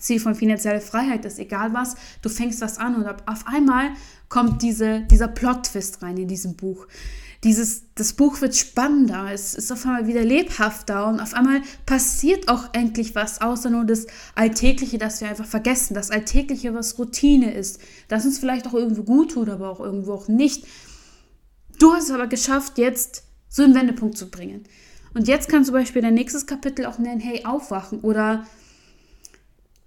Ziel 0.00 0.20
von 0.20 0.34
finanzieller 0.34 0.80
Freiheit 0.80 1.24
ist, 1.24 1.38
egal 1.38 1.72
was, 1.72 1.94
du 2.22 2.28
fängst 2.28 2.60
was 2.60 2.78
an 2.78 2.96
und 2.96 3.06
auf 3.06 3.46
einmal 3.46 3.90
kommt 4.28 4.62
diese, 4.62 5.02
dieser 5.02 5.28
Plot-Twist 5.28 6.02
rein 6.02 6.16
in 6.16 6.28
diesem 6.28 6.56
Buch. 6.56 6.86
Dieses, 7.42 7.84
das 7.94 8.12
Buch 8.12 8.42
wird 8.42 8.54
spannender, 8.54 9.32
es 9.32 9.54
ist 9.54 9.72
auf 9.72 9.86
einmal 9.86 10.06
wieder 10.06 10.22
lebhafter 10.22 11.06
und 11.06 11.20
auf 11.20 11.32
einmal 11.32 11.62
passiert 11.86 12.48
auch 12.48 12.68
endlich 12.74 13.14
was, 13.14 13.40
außer 13.40 13.70
nur 13.70 13.84
das 13.84 14.06
Alltägliche, 14.34 14.98
das 14.98 15.22
wir 15.22 15.28
einfach 15.28 15.46
vergessen. 15.46 15.94
Das 15.94 16.10
Alltägliche, 16.10 16.74
was 16.74 16.98
Routine 16.98 17.54
ist, 17.54 17.80
das 18.08 18.26
uns 18.26 18.38
vielleicht 18.38 18.66
auch 18.66 18.74
irgendwo 18.74 19.04
gut 19.04 19.32
tut, 19.32 19.48
aber 19.48 19.70
auch 19.70 19.80
irgendwo 19.80 20.12
auch 20.12 20.28
nicht. 20.28 20.66
Du 21.78 21.94
hast 21.94 22.04
es 22.04 22.10
aber 22.10 22.26
geschafft, 22.26 22.76
jetzt 22.76 23.24
so 23.48 23.62
einen 23.62 23.74
Wendepunkt 23.74 24.18
zu 24.18 24.30
bringen. 24.30 24.64
Und 25.14 25.26
jetzt 25.26 25.48
kannst 25.48 25.68
du 25.68 25.72
zum 25.72 25.80
Beispiel 25.80 26.02
dein 26.02 26.14
nächstes 26.14 26.46
Kapitel 26.46 26.84
auch 26.84 26.98
nennen, 26.98 27.20
hey, 27.20 27.44
aufwachen 27.46 28.00
oder 28.00 28.46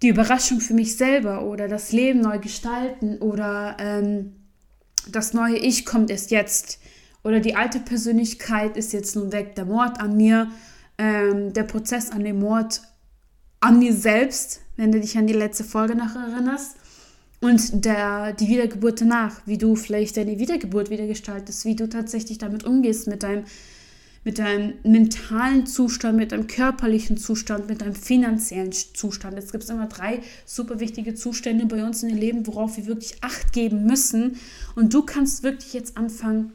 die 0.04 0.10
Überraschung 0.10 0.60
für 0.60 0.74
mich 0.74 0.98
selber 0.98 1.46
oder 1.46 1.66
das 1.66 1.90
Leben 1.90 2.20
neu 2.20 2.38
gestalten 2.38 3.16
oder 3.18 3.76
ähm, 3.80 4.34
das 5.08 5.32
neue 5.32 5.56
Ich 5.56 5.86
kommt 5.86 6.10
erst 6.10 6.30
jetzt 6.30 6.78
oder 7.22 7.40
die 7.40 7.56
alte 7.56 7.80
Persönlichkeit 7.80 8.76
ist 8.76 8.92
jetzt 8.92 9.16
nun 9.16 9.32
weg, 9.32 9.54
der 9.54 9.64
Mord 9.64 10.00
an 10.00 10.14
mir, 10.18 10.50
ähm, 10.98 11.54
der 11.54 11.62
Prozess 11.62 12.10
an 12.10 12.22
dem 12.22 12.38
Mord 12.38 12.82
an 13.60 13.78
mir 13.78 13.94
selbst, 13.94 14.60
wenn 14.76 14.92
du 14.92 15.00
dich 15.00 15.16
an 15.16 15.26
die 15.26 15.32
letzte 15.32 15.64
Folge 15.64 15.94
nach 15.94 16.14
erinnerst 16.14 16.76
und 17.40 17.86
der, 17.86 18.34
die 18.34 18.48
Wiedergeburt 18.48 19.00
danach, 19.00 19.40
wie 19.46 19.56
du 19.56 19.74
vielleicht 19.74 20.18
deine 20.18 20.38
Wiedergeburt 20.38 20.90
wieder 20.90 21.06
gestaltest, 21.06 21.64
wie 21.64 21.76
du 21.76 21.88
tatsächlich 21.88 22.36
damit 22.36 22.64
umgehst 22.64 23.06
mit 23.06 23.22
deinem 23.22 23.44
mit 24.24 24.38
deinem 24.38 24.74
mentalen 24.82 25.66
Zustand, 25.66 26.16
mit 26.16 26.32
deinem 26.32 26.46
körperlichen 26.46 27.18
Zustand, 27.18 27.68
mit 27.68 27.82
deinem 27.82 27.94
finanziellen 27.94 28.72
Zustand. 28.72 29.38
Es 29.38 29.52
gibt 29.52 29.68
immer 29.68 29.86
drei 29.86 30.22
super 30.46 30.80
wichtige 30.80 31.14
Zustände 31.14 31.66
bei 31.66 31.84
uns 31.84 32.02
in 32.02 32.08
dem 32.08 32.18
Leben, 32.18 32.46
worauf 32.46 32.78
wir 32.78 32.86
wirklich 32.86 33.22
Acht 33.22 33.52
geben 33.52 33.84
müssen. 33.84 34.36
Und 34.74 34.94
du 34.94 35.02
kannst 35.02 35.42
wirklich 35.42 35.74
jetzt 35.74 35.98
anfangen, 35.98 36.52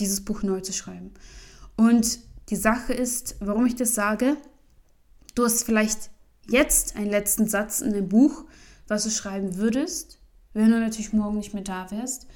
dieses 0.00 0.24
Buch 0.24 0.42
neu 0.42 0.60
zu 0.60 0.72
schreiben. 0.72 1.12
Und 1.76 2.18
die 2.50 2.56
Sache 2.56 2.92
ist, 2.92 3.36
warum 3.40 3.64
ich 3.64 3.76
das 3.76 3.94
sage, 3.94 4.36
du 5.36 5.44
hast 5.44 5.64
vielleicht 5.64 6.10
jetzt 6.48 6.96
einen 6.96 7.10
letzten 7.10 7.46
Satz 7.46 7.80
in 7.80 7.92
dem 7.92 8.08
Buch, 8.08 8.44
was 8.88 9.04
du 9.04 9.10
schreiben 9.10 9.56
würdest, 9.56 10.18
wenn 10.52 10.70
du 10.70 10.78
natürlich 10.78 11.12
morgen 11.12 11.38
nicht 11.38 11.54
mehr 11.54 11.62
da 11.62 11.90
wärst. 11.90 12.26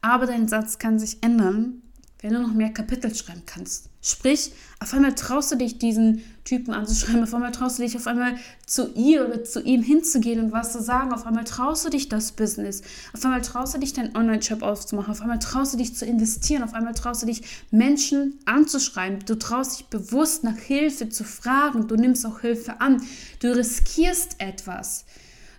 Aber 0.00 0.26
dein 0.26 0.48
Satz 0.48 0.78
kann 0.78 0.98
sich 0.98 1.22
ändern, 1.22 1.82
wenn 2.22 2.32
du 2.32 2.40
noch 2.40 2.54
mehr 2.54 2.70
Kapitel 2.70 3.12
schreiben 3.14 3.42
kannst. 3.44 3.90
Sprich, 4.00 4.52
auf 4.80 4.94
einmal 4.94 5.14
traust 5.14 5.52
du 5.52 5.56
dich, 5.56 5.78
diesen 5.78 6.22
Typen 6.44 6.72
anzuschreiben, 6.72 7.22
auf 7.22 7.34
einmal 7.34 7.52
traust 7.52 7.78
du 7.78 7.82
dich, 7.82 7.96
auf 7.96 8.06
einmal 8.06 8.36
zu 8.66 8.92
ihr 8.94 9.26
oder 9.28 9.44
zu 9.44 9.62
ihm 9.62 9.82
hinzugehen 9.82 10.40
und 10.40 10.52
was 10.52 10.72
zu 10.72 10.82
sagen, 10.82 11.12
auf 11.12 11.26
einmal 11.26 11.44
traust 11.44 11.84
du 11.84 11.90
dich 11.90 12.08
das 12.08 12.32
Business, 12.32 12.82
auf 13.12 13.24
einmal 13.24 13.42
traust 13.42 13.74
du 13.74 13.78
dich 13.78 13.92
deinen 13.92 14.16
Online-Shop 14.16 14.62
aufzumachen, 14.62 15.12
auf 15.12 15.20
einmal 15.20 15.38
traust 15.40 15.74
du 15.74 15.78
dich 15.78 15.94
zu 15.94 16.06
investieren, 16.06 16.62
auf 16.62 16.74
einmal 16.74 16.94
traust 16.94 17.22
du 17.22 17.26
dich, 17.26 17.42
Menschen 17.70 18.38
anzuschreiben, 18.44 19.20
du 19.24 19.38
traust 19.38 19.78
dich 19.78 19.86
bewusst 19.86 20.42
nach 20.42 20.58
Hilfe 20.58 21.08
zu 21.08 21.24
fragen, 21.24 21.86
du 21.86 21.96
nimmst 21.96 22.24
auch 22.24 22.40
Hilfe 22.40 22.80
an, 22.80 23.02
du 23.40 23.54
riskierst 23.54 24.36
etwas. 24.38 25.04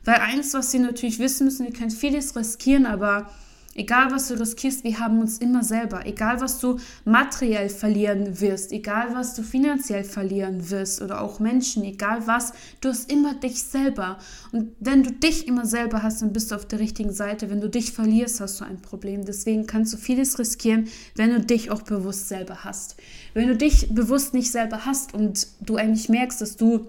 Weil 0.05 0.15
eins, 0.15 0.53
was 0.53 0.71
sie 0.71 0.79
natürlich 0.79 1.19
wissen 1.19 1.45
müssen, 1.45 1.65
ihr 1.65 1.73
könnt 1.73 1.93
vieles 1.93 2.35
riskieren, 2.35 2.85
aber 2.85 3.29
Egal 3.75 4.11
was 4.11 4.27
du 4.27 4.39
riskierst, 4.39 4.83
wir 4.83 4.99
haben 4.99 5.19
uns 5.19 5.39
immer 5.39 5.63
selber. 5.63 6.05
Egal 6.05 6.39
was 6.41 6.59
du 6.59 6.79
materiell 7.05 7.69
verlieren 7.69 8.39
wirst, 8.39 8.71
egal 8.71 9.15
was 9.15 9.33
du 9.33 9.41
finanziell 9.41 10.03
verlieren 10.03 10.69
wirst 10.69 11.01
oder 11.01 11.21
auch 11.21 11.39
Menschen, 11.39 11.83
egal 11.83 12.27
was, 12.27 12.53
du 12.81 12.89
hast 12.89 13.11
immer 13.11 13.33
dich 13.33 13.63
selber. 13.63 14.19
Und 14.51 14.75
wenn 14.79 15.01
du 15.01 15.11
dich 15.11 15.47
immer 15.47 15.65
selber 15.65 16.03
hast, 16.03 16.21
dann 16.21 16.33
bist 16.33 16.51
du 16.51 16.55
auf 16.55 16.65
der 16.65 16.79
richtigen 16.79 17.11
Seite. 17.11 17.49
Wenn 17.49 17.61
du 17.61 17.69
dich 17.69 17.93
verlierst, 17.93 18.41
hast 18.41 18.61
du 18.61 18.65
ein 18.65 18.79
Problem. 18.79 19.25
Deswegen 19.25 19.65
kannst 19.65 19.91
du 19.93 19.97
vieles 19.97 20.37
riskieren, 20.37 20.87
wenn 21.15 21.31
du 21.31 21.39
dich 21.39 21.71
auch 21.71 21.81
bewusst 21.81 22.27
selber 22.29 22.63
hast. 22.63 22.95
Wenn 23.33 23.47
du 23.47 23.55
dich 23.55 23.89
bewusst 23.89 24.35
nicht 24.35 24.51
selber 24.51 24.85
hast 24.85 25.15
und 25.15 25.47
du 25.61 25.77
eigentlich 25.77 26.09
merkst, 26.09 26.41
dass 26.41 26.57
du 26.57 26.87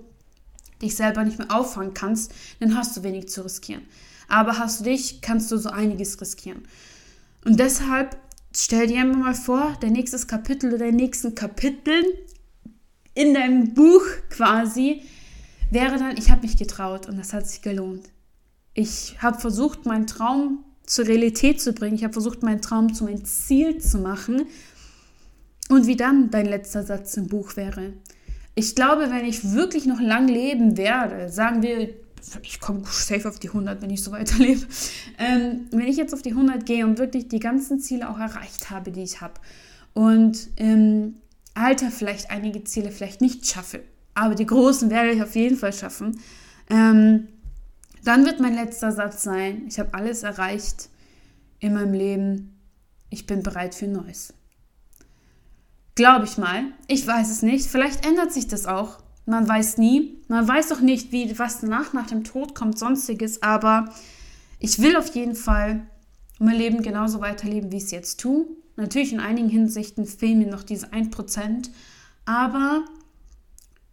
dich 0.82 0.96
selber 0.96 1.24
nicht 1.24 1.38
mehr 1.38 1.50
auffangen 1.50 1.94
kannst, 1.94 2.32
dann 2.60 2.76
hast 2.76 2.94
du 2.96 3.02
wenig 3.02 3.28
zu 3.28 3.42
riskieren. 3.42 3.82
Aber 4.28 4.58
hast 4.58 4.80
du 4.80 4.84
dich, 4.84 5.20
kannst 5.20 5.50
du 5.52 5.56
so 5.56 5.68
einiges 5.68 6.20
riskieren. 6.20 6.62
Und 7.44 7.60
deshalb 7.60 8.16
stell 8.56 8.86
dir 8.86 9.00
einfach 9.00 9.18
mal 9.18 9.34
vor, 9.34 9.76
der 9.82 9.90
nächste 9.90 10.18
Kapitel 10.26 10.68
oder 10.68 10.84
der 10.84 10.92
nächsten 10.92 11.34
Kapiteln 11.34 12.04
in 13.14 13.34
deinem 13.34 13.74
Buch 13.74 14.02
quasi 14.30 15.02
wäre 15.70 15.98
dann, 15.98 16.16
ich 16.16 16.30
habe 16.30 16.42
mich 16.42 16.56
getraut 16.56 17.08
und 17.08 17.16
das 17.16 17.32
hat 17.32 17.46
sich 17.46 17.62
gelohnt. 17.62 18.10
Ich 18.74 19.16
habe 19.22 19.38
versucht, 19.38 19.86
meinen 19.86 20.06
Traum 20.06 20.64
zur 20.84 21.06
Realität 21.06 21.60
zu 21.60 21.72
bringen. 21.72 21.94
Ich 21.94 22.04
habe 22.04 22.12
versucht, 22.12 22.42
meinen 22.42 22.60
Traum 22.60 22.92
zu 22.92 23.04
meinem 23.04 23.24
Ziel 23.24 23.78
zu 23.78 23.98
machen. 23.98 24.46
Und 25.68 25.86
wie 25.86 25.96
dann 25.96 26.30
dein 26.30 26.46
letzter 26.46 26.82
Satz 26.82 27.16
im 27.16 27.28
Buch 27.28 27.56
wäre. 27.56 27.94
Ich 28.54 28.74
glaube, 28.74 29.10
wenn 29.10 29.24
ich 29.24 29.52
wirklich 29.52 29.86
noch 29.86 30.00
lang 30.00 30.28
leben 30.28 30.76
werde, 30.76 31.30
sagen 31.30 31.62
wir 31.62 31.88
ich 32.42 32.60
komme 32.60 32.82
safe 32.84 33.28
auf 33.28 33.38
die 33.38 33.48
100, 33.48 33.82
wenn 33.82 33.90
ich 33.90 34.02
so 34.02 34.12
weiterlebe. 34.12 34.66
Ähm, 35.18 35.66
wenn 35.70 35.86
ich 35.86 35.96
jetzt 35.96 36.14
auf 36.14 36.22
die 36.22 36.30
100 36.30 36.66
gehe 36.66 36.84
und 36.84 36.98
wirklich 36.98 37.28
die 37.28 37.40
ganzen 37.40 37.80
Ziele 37.80 38.08
auch 38.08 38.18
erreicht 38.18 38.70
habe, 38.70 38.90
die 38.90 39.02
ich 39.02 39.20
habe 39.20 39.34
und 39.92 40.48
im 40.56 41.16
Alter 41.54 41.90
vielleicht 41.90 42.30
einige 42.30 42.64
Ziele 42.64 42.90
vielleicht 42.90 43.20
nicht 43.20 43.46
schaffe, 43.46 43.82
aber 44.14 44.34
die 44.34 44.46
großen 44.46 44.90
werde 44.90 45.12
ich 45.12 45.22
auf 45.22 45.34
jeden 45.34 45.56
Fall 45.56 45.72
schaffen, 45.72 46.20
ähm, 46.70 47.28
dann 48.02 48.24
wird 48.24 48.40
mein 48.40 48.54
letzter 48.54 48.92
Satz 48.92 49.22
sein, 49.22 49.64
ich 49.68 49.78
habe 49.78 49.94
alles 49.94 50.22
erreicht 50.22 50.88
in 51.60 51.74
meinem 51.74 51.94
Leben, 51.94 52.58
ich 53.10 53.26
bin 53.26 53.42
bereit 53.42 53.74
für 53.74 53.86
Neues. 53.86 54.34
Glaube 55.94 56.24
ich 56.24 56.38
mal. 56.38 56.64
Ich 56.88 57.06
weiß 57.06 57.30
es 57.30 57.42
nicht. 57.42 57.66
Vielleicht 57.68 58.04
ändert 58.04 58.32
sich 58.32 58.48
das 58.48 58.66
auch. 58.66 58.98
Man 59.26 59.48
weiß 59.48 59.78
nie. 59.78 60.22
Man 60.28 60.46
weiß 60.46 60.72
auch 60.72 60.80
nicht, 60.80 61.12
wie, 61.12 61.38
was 61.38 61.60
danach, 61.60 61.92
nach 61.92 62.06
dem 62.06 62.24
Tod 62.24 62.54
kommt, 62.54 62.78
sonstiges. 62.78 63.42
Aber 63.42 63.92
ich 64.58 64.80
will 64.80 64.96
auf 64.96 65.14
jeden 65.14 65.34
Fall 65.34 65.86
mein 66.38 66.56
Leben 66.56 66.82
genauso 66.82 67.20
weiterleben, 67.20 67.72
wie 67.72 67.78
ich 67.78 67.84
es 67.84 67.90
jetzt 67.90 68.20
tue. 68.20 68.46
Natürlich 68.76 69.12
in 69.12 69.20
einigen 69.20 69.48
Hinsichten 69.48 70.06
fehlen 70.06 70.38
mir 70.38 70.48
noch 70.48 70.62
diese 70.62 70.92
1%. 70.92 71.70
Aber 72.26 72.84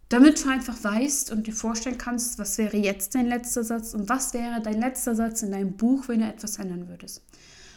damit 0.08 0.44
du 0.44 0.50
einfach 0.50 0.82
weißt 0.82 1.30
und 1.30 1.46
dir 1.46 1.54
vorstellen 1.54 1.98
kannst, 1.98 2.38
was 2.38 2.58
wäre 2.58 2.76
jetzt 2.76 3.14
dein 3.14 3.26
letzter 3.26 3.64
Satz 3.64 3.94
und 3.94 4.08
was 4.08 4.34
wäre 4.34 4.60
dein 4.60 4.80
letzter 4.80 5.14
Satz 5.14 5.42
in 5.42 5.52
deinem 5.52 5.76
Buch, 5.76 6.08
wenn 6.08 6.20
du 6.20 6.26
etwas 6.26 6.58
ändern 6.58 6.88
würdest 6.88 7.22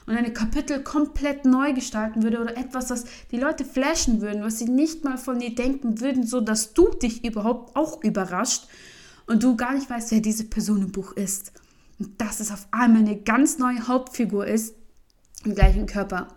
und 0.05 0.15
eine 0.15 0.31
Kapitel 0.31 0.83
komplett 0.83 1.45
neu 1.45 1.73
gestalten 1.73 2.23
würde 2.23 2.39
oder 2.39 2.57
etwas, 2.57 2.89
was 2.89 3.05
die 3.31 3.37
Leute 3.37 3.65
flashen 3.65 4.21
würden, 4.21 4.43
was 4.43 4.59
sie 4.59 4.69
nicht 4.69 5.03
mal 5.03 5.17
von 5.17 5.39
dir 5.39 5.53
denken 5.53 5.99
würden, 5.99 6.25
so 6.25 6.41
dass 6.41 6.73
du 6.73 6.89
dich 6.89 7.25
überhaupt 7.25 7.75
auch 7.75 8.03
überrascht 8.03 8.67
und 9.25 9.41
du 9.41 9.55
gar 9.55 9.73
nicht 9.73 9.89
weißt, 9.89 10.11
wer 10.11 10.21
diese 10.21 10.45
Person 10.45 10.83
im 10.83 10.91
Buch 10.91 11.13
ist. 11.13 11.51
Und 11.97 12.21
dass 12.21 12.39
es 12.39 12.51
auf 12.51 12.67
einmal 12.71 13.01
eine 13.01 13.17
ganz 13.17 13.57
neue 13.57 13.87
Hauptfigur 13.87 14.45
ist 14.45 14.75
im 15.43 15.55
gleichen 15.55 15.87
Körper. 15.87 16.27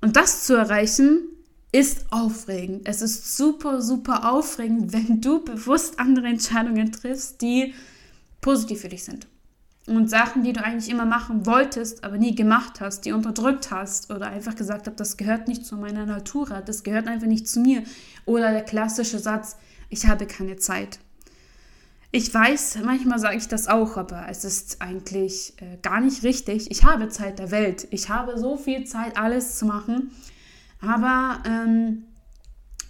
Und 0.00 0.16
das 0.16 0.44
zu 0.44 0.54
erreichen, 0.54 1.28
ist 1.72 2.06
aufregend. 2.10 2.86
Es 2.86 3.02
ist 3.02 3.36
super, 3.36 3.80
super 3.80 4.30
aufregend, 4.30 4.92
wenn 4.92 5.20
du 5.20 5.42
bewusst 5.42 5.98
andere 5.98 6.26
Entscheidungen 6.26 6.92
triffst, 6.92 7.40
die 7.40 7.74
positiv 8.40 8.82
für 8.82 8.88
dich 8.90 9.04
sind 9.04 9.26
und 9.86 10.08
Sachen, 10.08 10.42
die 10.42 10.52
du 10.54 10.64
eigentlich 10.64 10.90
immer 10.90 11.04
machen 11.04 11.44
wolltest, 11.44 12.04
aber 12.04 12.16
nie 12.16 12.34
gemacht 12.34 12.80
hast, 12.80 13.04
die 13.04 13.12
unterdrückt 13.12 13.70
hast 13.70 14.10
oder 14.10 14.28
einfach 14.28 14.56
gesagt 14.56 14.86
hast, 14.86 14.98
das 14.98 15.16
gehört 15.16 15.46
nicht 15.46 15.66
zu 15.66 15.76
meiner 15.76 16.06
Natur, 16.06 16.62
das 16.64 16.82
gehört 16.84 17.06
einfach 17.06 17.26
nicht 17.26 17.46
zu 17.46 17.60
mir. 17.60 17.82
Oder 18.24 18.52
der 18.52 18.62
klassische 18.62 19.18
Satz, 19.18 19.56
ich 19.90 20.06
habe 20.06 20.26
keine 20.26 20.56
Zeit. 20.56 20.98
Ich 22.12 22.32
weiß, 22.32 22.78
manchmal 22.84 23.18
sage 23.18 23.36
ich 23.36 23.48
das 23.48 23.66
auch, 23.66 23.96
aber 23.96 24.26
es 24.30 24.44
ist 24.44 24.80
eigentlich 24.80 25.54
äh, 25.60 25.78
gar 25.82 26.00
nicht 26.00 26.22
richtig. 26.22 26.70
Ich 26.70 26.84
habe 26.84 27.08
Zeit 27.08 27.40
der 27.40 27.50
Welt. 27.50 27.88
Ich 27.90 28.08
habe 28.08 28.38
so 28.38 28.56
viel 28.56 28.84
Zeit, 28.84 29.18
alles 29.18 29.58
zu 29.58 29.66
machen. 29.66 30.12
Aber 30.80 31.42
ähm, 31.44 32.04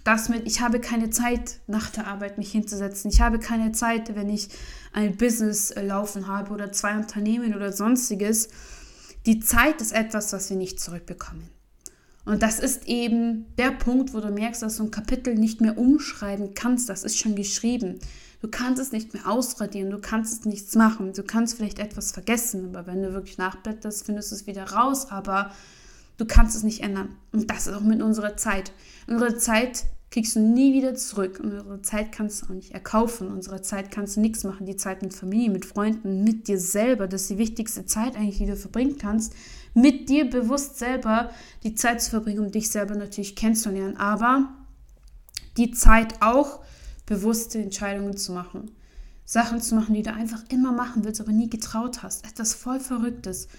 das 0.03 0.29
mit, 0.29 0.45
ich 0.45 0.61
habe 0.61 0.79
keine 0.79 1.09
Zeit 1.09 1.59
nach 1.65 1.89
der 1.89 2.05
Arbeit 2.05 2.37
mich 2.37 2.51
hinzusetzen. 2.51 3.09
Ich 3.09 3.19
habe 3.19 3.39
keine 3.39 3.71
Zeit, 3.71 4.15
wenn 4.15 4.29
ich 4.29 4.49
ein 4.95 5.17
Business 5.17 5.71
äh, 5.71 5.85
laufen 5.85 6.27
habe 6.27 6.53
oder 6.53 6.71
zwei 6.71 6.95
Unternehmen 6.95 7.53
oder 7.53 7.71
sonstiges. 7.71 8.47
Die 9.25 9.39
Zeit 9.39 9.81
ist 9.81 9.93
etwas, 9.93 10.31
was 10.31 10.49
wir 10.49 10.57
nicht 10.57 10.79
zurückbekommen. 10.79 11.49
Und 12.23 12.41
das 12.41 12.59
ist 12.59 12.87
eben 12.87 13.45
der 13.57 13.71
Punkt, 13.71 14.13
wo 14.13 14.19
du 14.19 14.31
merkst, 14.31 14.63
dass 14.63 14.77
du 14.77 14.83
ein 14.83 14.91
Kapitel 14.91 15.35
nicht 15.35 15.61
mehr 15.61 15.77
umschreiben 15.77 16.53
kannst. 16.55 16.89
Das 16.89 17.03
ist 17.03 17.19
schon 17.19 17.35
geschrieben. 17.35 17.99
Du 18.41 18.47
kannst 18.49 18.81
es 18.81 18.91
nicht 18.91 19.13
mehr 19.13 19.27
ausradieren, 19.27 19.91
du 19.91 19.99
kannst 19.99 20.33
es 20.33 20.45
nichts 20.45 20.75
machen. 20.75 21.13
Du 21.13 21.23
kannst 21.23 21.55
vielleicht 21.55 21.79
etwas 21.79 22.11
vergessen, 22.11 22.69
aber 22.69 22.87
wenn 22.87 23.03
du 23.03 23.13
wirklich 23.13 23.37
nachblätterst, 23.37 24.05
findest 24.05 24.31
du 24.31 24.35
es 24.35 24.47
wieder 24.47 24.63
raus. 24.63 25.11
Aber 25.11 25.51
du 26.17 26.25
kannst 26.25 26.55
es 26.55 26.63
nicht 26.63 26.81
ändern. 26.81 27.15
Und 27.31 27.51
das 27.51 27.67
ist 27.67 27.73
auch 27.73 27.81
mit 27.81 28.01
unserer 28.01 28.37
Zeit. 28.37 28.71
Unsere 29.07 29.37
Zeit 29.37 29.85
kriegst 30.15 30.37
du 30.37 30.39
nie 30.39 30.73
wieder 30.73 30.95
zurück. 30.95 31.41
Und 31.43 31.51
unsere 31.51 31.81
Zeit 31.81 32.13
kannst 32.13 32.41
du 32.41 32.45
auch 32.45 32.49
nicht 32.51 32.71
erkaufen. 32.71 33.27
Unsere 33.27 33.61
Zeit 33.61 33.91
kannst 33.91 34.15
du 34.15 34.21
nichts 34.21 34.45
machen. 34.45 34.65
Die 34.65 34.77
Zeit 34.77 35.01
mit 35.01 35.13
Familie, 35.13 35.49
mit 35.49 35.65
Freunden, 35.65 36.23
mit 36.23 36.47
dir 36.47 36.57
selber, 36.57 37.09
das 37.09 37.23
ist 37.23 37.31
die 37.31 37.37
wichtigste 37.37 37.85
Zeit 37.85 38.15
eigentlich, 38.15 38.37
die 38.37 38.45
du 38.45 38.55
verbringen 38.55 38.97
kannst. 38.97 39.33
Mit 39.73 40.07
dir 40.07 40.29
bewusst 40.29 40.79
selber 40.79 41.31
die 41.63 41.75
Zeit 41.75 42.01
zu 42.01 42.11
verbringen, 42.11 42.45
um 42.45 42.49
dich 42.49 42.69
selber 42.69 42.95
natürlich 42.95 43.35
kennenzulernen. 43.35 43.97
Aber 43.97 44.53
die 45.57 45.71
Zeit 45.71 46.21
auch 46.21 46.61
bewusste 47.05 47.59
Entscheidungen 47.59 48.15
zu 48.15 48.31
machen. 48.31 48.71
Sachen 49.25 49.59
zu 49.59 49.75
machen, 49.75 49.95
die 49.95 50.03
du 50.03 50.13
einfach 50.13 50.45
immer 50.47 50.71
machen 50.71 51.03
willst, 51.03 51.19
aber 51.19 51.33
nie 51.33 51.49
getraut 51.49 52.03
hast. 52.03 52.25
Etwas 52.25 52.53
voll 52.53 52.79
Verrücktes. 52.79 53.49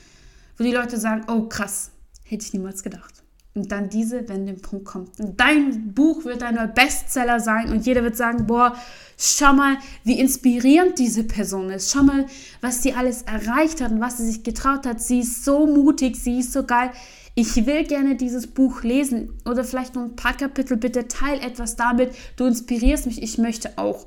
Wo 0.56 0.64
die 0.64 0.72
Leute 0.72 0.98
sagen, 0.98 1.26
oh 1.28 1.50
krass, 1.50 1.90
hätte 2.24 2.46
ich 2.46 2.54
niemals 2.54 2.82
gedacht 2.82 3.25
und 3.56 3.72
dann 3.72 3.88
diese 3.88 4.28
Wendepunkt 4.28 4.84
kommt. 4.84 5.18
Und 5.18 5.40
dein 5.40 5.92
Buch 5.94 6.24
wird 6.24 6.42
ein 6.42 6.56
Bestseller 6.74 7.40
sein 7.40 7.70
und 7.70 7.86
jeder 7.86 8.02
wird 8.02 8.16
sagen, 8.16 8.46
boah, 8.46 8.76
schau 9.18 9.54
mal, 9.54 9.78
wie 10.04 10.20
inspirierend 10.20 10.98
diese 10.98 11.24
Person 11.24 11.70
ist. 11.70 11.90
Schau 11.90 12.02
mal, 12.02 12.26
was 12.60 12.82
sie 12.82 12.92
alles 12.92 13.22
erreicht 13.22 13.80
hat 13.80 13.90
und 13.92 14.00
was 14.00 14.18
sie 14.18 14.26
sich 14.26 14.42
getraut 14.42 14.86
hat. 14.86 15.00
Sie 15.00 15.20
ist 15.20 15.44
so 15.44 15.66
mutig, 15.66 16.16
sie 16.16 16.40
ist 16.40 16.52
so 16.52 16.64
geil. 16.64 16.90
Ich 17.34 17.66
will 17.66 17.84
gerne 17.84 18.16
dieses 18.16 18.46
Buch 18.46 18.82
lesen 18.82 19.30
oder 19.44 19.64
vielleicht 19.64 19.94
nur 19.94 20.04
ein 20.04 20.16
paar 20.16 20.36
Kapitel. 20.36 20.76
Bitte 20.76 21.08
teil 21.08 21.40
etwas 21.40 21.76
damit. 21.76 22.14
Du 22.36 22.44
inspirierst 22.44 23.06
mich, 23.06 23.22
ich 23.22 23.38
möchte 23.38 23.76
auch. 23.76 24.06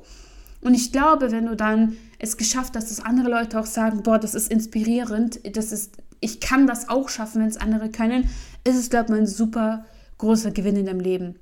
Und 0.62 0.74
ich 0.74 0.92
glaube, 0.92 1.32
wenn 1.32 1.46
du 1.46 1.56
dann 1.56 1.96
es 2.18 2.36
geschafft 2.36 2.76
hast, 2.76 2.90
dass 2.90 3.00
andere 3.00 3.30
Leute 3.30 3.58
auch 3.58 3.66
sagen, 3.66 4.02
boah, 4.02 4.18
das 4.18 4.34
ist 4.34 4.50
inspirierend, 4.50 5.40
das 5.56 5.72
ist 5.72 5.96
ich 6.20 6.40
kann 6.40 6.66
das 6.66 6.88
auch 6.88 7.08
schaffen, 7.08 7.40
wenn 7.40 7.48
es 7.48 7.56
andere 7.56 7.88
können, 7.88 8.28
ist 8.64 8.76
es, 8.76 8.90
glaube 8.90 9.12
ich, 9.12 9.20
ein 9.20 9.26
super 9.26 9.84
großer 10.18 10.50
Gewinn 10.50 10.76
in 10.76 10.86
deinem 10.86 11.00
Leben. 11.00 11.36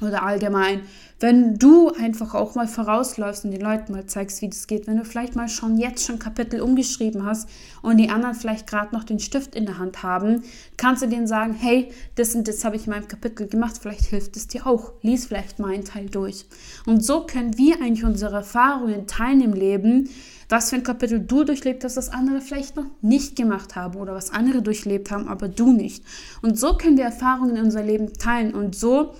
Oder 0.00 0.24
allgemein, 0.24 0.80
wenn 1.20 1.56
du 1.56 1.90
einfach 1.90 2.34
auch 2.34 2.56
mal 2.56 2.66
vorausläufst 2.66 3.44
und 3.44 3.52
den 3.52 3.60
Leuten 3.60 3.92
mal 3.92 4.06
zeigst, 4.06 4.42
wie 4.42 4.48
das 4.48 4.66
geht, 4.66 4.88
wenn 4.88 4.96
du 4.96 5.04
vielleicht 5.04 5.36
mal 5.36 5.48
schon 5.48 5.78
jetzt 5.78 6.04
schon 6.04 6.18
Kapitel 6.18 6.60
umgeschrieben 6.60 7.24
hast 7.24 7.48
und 7.80 7.98
die 7.98 8.10
anderen 8.10 8.34
vielleicht 8.34 8.66
gerade 8.66 8.92
noch 8.92 9.04
den 9.04 9.20
Stift 9.20 9.54
in 9.54 9.66
der 9.66 9.78
Hand 9.78 10.02
haben, 10.02 10.42
kannst 10.76 11.02
du 11.02 11.06
denen 11.06 11.28
sagen, 11.28 11.54
hey, 11.54 11.92
das 12.16 12.34
und 12.34 12.48
das 12.48 12.64
habe 12.64 12.74
ich 12.74 12.86
in 12.86 12.92
meinem 12.92 13.06
Kapitel 13.06 13.46
gemacht, 13.46 13.78
vielleicht 13.80 14.06
hilft 14.06 14.36
es 14.36 14.48
dir 14.48 14.66
auch. 14.66 14.92
Lies 15.02 15.26
vielleicht 15.26 15.60
mal 15.60 15.72
einen 15.72 15.84
Teil 15.84 16.06
durch. 16.06 16.44
Und 16.86 17.04
so 17.04 17.24
können 17.24 17.56
wir 17.56 17.80
eigentlich 17.80 18.04
unsere 18.04 18.34
Erfahrungen 18.34 19.06
teilen 19.06 19.42
im 19.42 19.52
Leben, 19.52 20.10
was 20.48 20.70
für 20.70 20.76
ein 20.76 20.82
Kapitel 20.82 21.20
du 21.20 21.44
durchlebt 21.44 21.84
hast, 21.84 21.96
das 21.96 22.08
andere 22.08 22.40
vielleicht 22.40 22.76
noch 22.76 22.86
nicht 23.00 23.36
gemacht 23.36 23.76
haben 23.76 23.96
oder 23.96 24.14
was 24.14 24.30
andere 24.30 24.62
durchlebt 24.62 25.10
haben, 25.10 25.28
aber 25.28 25.48
du 25.48 25.72
nicht. 25.72 26.04
Und 26.42 26.58
so 26.58 26.76
können 26.76 26.96
wir 26.96 27.04
Erfahrungen 27.04 27.56
in 27.56 27.64
unser 27.64 27.82
Leben 27.82 28.12
teilen 28.14 28.54
und 28.54 28.74
so 28.74 29.14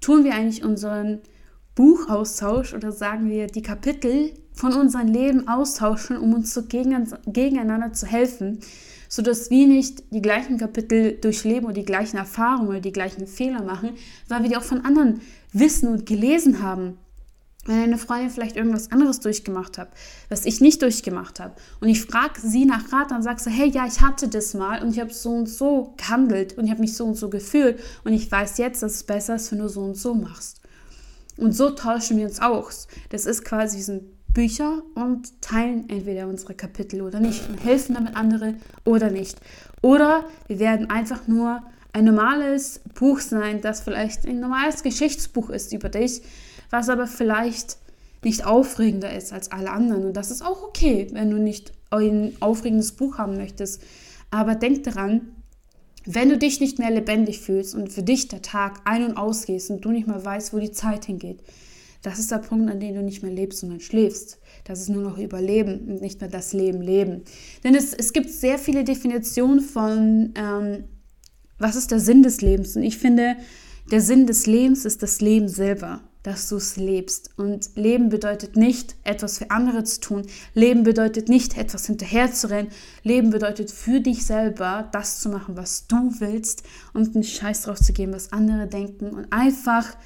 tun 0.00 0.24
wir 0.24 0.34
eigentlich 0.34 0.64
unseren 0.64 1.20
Buchaustausch 1.74 2.74
oder 2.74 2.90
sagen 2.92 3.28
wir 3.28 3.46
die 3.46 3.62
Kapitel 3.62 4.32
von 4.54 4.72
unserem 4.72 5.08
Leben 5.08 5.46
austauschen, 5.46 6.16
um 6.18 6.32
uns 6.32 6.54
so 6.54 6.62
gegeneinander 6.62 7.92
zu 7.92 8.06
helfen, 8.06 8.60
sodass 9.08 9.50
wir 9.50 9.66
nicht 9.66 10.02
die 10.10 10.22
gleichen 10.22 10.56
Kapitel 10.56 11.18
durchleben 11.20 11.66
oder 11.66 11.74
die 11.74 11.84
gleichen 11.84 12.16
Erfahrungen 12.16 12.68
oder 12.68 12.80
die 12.80 12.92
gleichen 12.92 13.26
Fehler 13.26 13.62
machen, 13.62 13.90
weil 14.28 14.42
wir 14.42 14.48
die 14.48 14.56
auch 14.56 14.62
von 14.62 14.84
anderen 14.84 15.20
wissen 15.52 15.88
und 15.88 16.06
gelesen 16.06 16.62
haben. 16.62 16.98
Wenn 17.66 17.82
eine 17.82 17.98
Freundin 17.98 18.30
vielleicht 18.30 18.56
irgendwas 18.56 18.92
anderes 18.92 19.20
durchgemacht 19.20 19.78
hat, 19.78 19.88
was 20.28 20.46
ich 20.46 20.60
nicht 20.60 20.82
durchgemacht 20.82 21.40
habe, 21.40 21.54
und 21.80 21.88
ich 21.88 22.02
frage 22.02 22.40
sie 22.40 22.64
nach 22.64 22.92
Rat, 22.92 23.10
dann 23.10 23.22
sagst 23.22 23.46
du, 23.46 23.50
hey, 23.50 23.68
ja, 23.68 23.86
ich 23.86 24.00
hatte 24.00 24.28
das 24.28 24.54
mal 24.54 24.82
und 24.82 24.90
ich 24.90 25.00
habe 25.00 25.12
so 25.12 25.30
und 25.30 25.46
so 25.46 25.94
gehandelt 25.96 26.56
und 26.56 26.64
ich 26.64 26.70
habe 26.70 26.80
mich 26.80 26.96
so 26.96 27.04
und 27.04 27.16
so 27.16 27.28
gefühlt 27.28 27.80
und 28.04 28.12
ich 28.12 28.30
weiß 28.30 28.58
jetzt, 28.58 28.82
dass 28.82 28.94
es 28.94 29.02
besser 29.04 29.36
ist, 29.36 29.52
wenn 29.52 29.58
du 29.58 29.68
so 29.68 29.82
und 29.82 29.96
so 29.96 30.14
machst. 30.14 30.60
Und 31.36 31.52
so 31.52 31.70
tauschen 31.70 32.16
wir 32.16 32.26
uns 32.26 32.40
aus. 32.40 32.88
Das 33.10 33.26
ist 33.26 33.44
quasi, 33.44 33.76
wir 33.76 33.84
sind 33.84 34.02
Bücher 34.32 34.82
und 34.94 35.40
teilen 35.40 35.88
entweder 35.88 36.28
unsere 36.28 36.54
Kapitel 36.54 37.02
oder 37.02 37.20
nicht 37.20 37.48
und 37.48 37.62
helfen 37.62 37.94
damit 37.94 38.16
andere 38.16 38.54
oder 38.84 39.10
nicht. 39.10 39.38
Oder 39.82 40.24
wir 40.46 40.58
werden 40.58 40.90
einfach 40.90 41.26
nur 41.26 41.62
ein 41.92 42.04
normales 42.04 42.80
Buch 42.94 43.20
sein, 43.20 43.62
das 43.62 43.80
vielleicht 43.80 44.26
ein 44.26 44.40
normales 44.40 44.82
Geschichtsbuch 44.82 45.48
ist 45.48 45.72
über 45.72 45.88
dich, 45.88 46.20
was 46.70 46.88
aber 46.88 47.06
vielleicht 47.06 47.78
nicht 48.24 48.44
aufregender 48.44 49.14
ist 49.14 49.32
als 49.32 49.52
alle 49.52 49.70
anderen. 49.70 50.04
Und 50.04 50.16
das 50.16 50.30
ist 50.30 50.42
auch 50.42 50.62
okay, 50.62 51.06
wenn 51.12 51.30
du 51.30 51.38
nicht 51.38 51.72
ein 51.90 52.36
aufregendes 52.40 52.92
Buch 52.92 53.18
haben 53.18 53.36
möchtest. 53.36 53.82
Aber 54.30 54.54
denk 54.54 54.84
daran, 54.84 55.28
wenn 56.04 56.28
du 56.28 56.38
dich 56.38 56.60
nicht 56.60 56.78
mehr 56.78 56.90
lebendig 56.90 57.40
fühlst 57.40 57.74
und 57.74 57.92
für 57.92 58.02
dich 58.02 58.28
der 58.28 58.42
Tag 58.42 58.80
ein- 58.84 59.04
und 59.04 59.16
ausgehst 59.16 59.70
und 59.70 59.84
du 59.84 59.90
nicht 59.90 60.06
mehr 60.06 60.24
weißt, 60.24 60.52
wo 60.52 60.58
die 60.58 60.72
Zeit 60.72 61.04
hingeht, 61.04 61.40
das 62.02 62.20
ist 62.20 62.30
der 62.30 62.38
Punkt, 62.38 62.70
an 62.70 62.78
dem 62.78 62.94
du 62.94 63.02
nicht 63.02 63.22
mehr 63.22 63.32
lebst, 63.32 63.60
sondern 63.60 63.80
schläfst. 63.80 64.38
Das 64.64 64.80
ist 64.80 64.88
nur 64.88 65.02
noch 65.02 65.18
Überleben 65.18 65.88
und 65.88 66.00
nicht 66.00 66.20
mehr 66.20 66.30
das 66.30 66.52
Leben 66.52 66.80
leben. 66.80 67.22
Denn 67.64 67.74
es, 67.74 67.92
es 67.92 68.12
gibt 68.12 68.30
sehr 68.30 68.58
viele 68.58 68.84
Definitionen 68.84 69.60
von, 69.60 70.32
ähm, 70.36 70.84
was 71.58 71.74
ist 71.74 71.90
der 71.90 71.98
Sinn 71.98 72.22
des 72.22 72.42
Lebens. 72.42 72.76
Und 72.76 72.82
ich 72.82 72.98
finde, 72.98 73.36
der 73.90 74.00
Sinn 74.00 74.26
des 74.26 74.46
Lebens 74.46 74.84
ist 74.84 75.02
das 75.02 75.20
Leben 75.20 75.48
selber 75.48 76.00
dass 76.26 76.48
du 76.48 76.56
es 76.56 76.76
lebst. 76.76 77.30
Und 77.36 77.70
Leben 77.76 78.08
bedeutet 78.08 78.56
nicht, 78.56 78.96
etwas 79.04 79.38
für 79.38 79.52
andere 79.52 79.84
zu 79.84 80.00
tun. 80.00 80.26
Leben 80.54 80.82
bedeutet 80.82 81.28
nicht, 81.28 81.56
etwas 81.56 81.86
hinterherzurennen. 81.86 82.72
Leben 83.04 83.30
bedeutet 83.30 83.70
für 83.70 84.00
dich 84.00 84.26
selber 84.26 84.88
das 84.90 85.20
zu 85.20 85.28
machen, 85.28 85.56
was 85.56 85.86
du 85.86 86.12
willst 86.18 86.64
und 86.94 87.14
einen 87.14 87.22
Scheiß 87.22 87.62
drauf 87.62 87.80
zu 87.80 87.92
geben, 87.92 88.12
was 88.12 88.32
andere 88.32 88.66
denken 88.66 89.10
und 89.10 89.32
einfach 89.32 89.96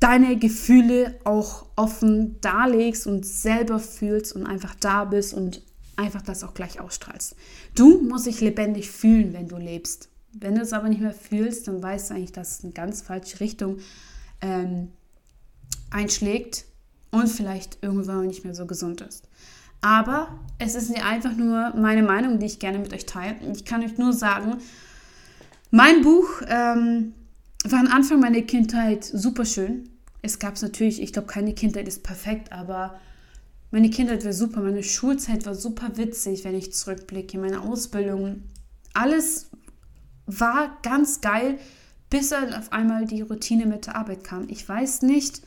deine 0.00 0.36
Gefühle 0.36 1.18
auch 1.24 1.66
offen 1.76 2.36
darlegst 2.42 3.06
und 3.06 3.24
selber 3.24 3.78
fühlst 3.78 4.34
und 4.34 4.46
einfach 4.46 4.74
da 4.74 5.06
bist 5.06 5.32
und 5.32 5.62
einfach 5.96 6.22
das 6.22 6.44
auch 6.44 6.52
gleich 6.52 6.78
ausstrahlst. 6.78 7.36
Du 7.74 8.02
musst 8.02 8.26
dich 8.26 8.42
lebendig 8.42 8.90
fühlen, 8.90 9.32
wenn 9.32 9.48
du 9.48 9.56
lebst. 9.56 10.10
Wenn 10.32 10.54
du 10.54 10.60
es 10.60 10.74
aber 10.74 10.88
nicht 10.88 11.00
mehr 11.00 11.14
fühlst, 11.14 11.68
dann 11.68 11.82
weißt 11.82 12.10
du 12.10 12.14
eigentlich, 12.14 12.32
dass 12.32 12.58
es 12.58 12.64
eine 12.64 12.72
ganz 12.72 13.02
falsche 13.02 13.40
Richtung 13.40 13.78
ähm, 14.40 14.88
einschlägt 15.90 16.64
und 17.10 17.28
vielleicht 17.28 17.78
irgendwann 17.82 18.26
nicht 18.26 18.44
mehr 18.44 18.54
so 18.54 18.66
gesund 18.66 19.00
ist. 19.00 19.28
Aber 19.82 20.38
es 20.58 20.74
ist 20.74 20.94
einfach 21.02 21.34
nur 21.34 21.74
meine 21.74 22.02
Meinung, 22.02 22.38
die 22.38 22.46
ich 22.46 22.58
gerne 22.58 22.78
mit 22.78 22.92
euch 22.92 23.06
teile. 23.06 23.36
Ich 23.52 23.64
kann 23.64 23.82
euch 23.82 23.96
nur 23.96 24.12
sagen, 24.12 24.58
mein 25.70 26.02
Buch 26.02 26.42
ähm, 26.48 27.14
war 27.64 27.80
am 27.80 27.86
Anfang 27.86 28.20
meiner 28.20 28.42
Kindheit 28.42 29.04
super 29.04 29.44
schön. 29.44 29.88
Es 30.22 30.38
gab 30.38 30.60
natürlich, 30.60 31.00
ich 31.00 31.12
glaube, 31.12 31.28
keine 31.28 31.54
Kindheit 31.54 31.88
ist 31.88 32.02
perfekt, 32.02 32.52
aber 32.52 33.00
meine 33.70 33.88
Kindheit 33.88 34.24
war 34.24 34.32
super. 34.32 34.60
Meine 34.60 34.82
Schulzeit 34.82 35.46
war 35.46 35.54
super 35.54 35.96
witzig, 35.96 36.44
wenn 36.44 36.54
ich 36.54 36.74
zurückblicke. 36.74 37.38
Meine 37.38 37.62
Ausbildung, 37.62 38.42
alles 38.92 39.48
war 40.26 40.78
ganz 40.82 41.20
geil 41.20 41.58
bis 42.10 42.30
dann 42.30 42.52
auf 42.52 42.72
einmal 42.72 43.06
die 43.06 43.22
Routine 43.22 43.66
mit 43.66 43.86
der 43.86 43.96
Arbeit 43.96 44.24
kam. 44.24 44.48
Ich 44.48 44.68
weiß 44.68 45.02
nicht, 45.02 45.42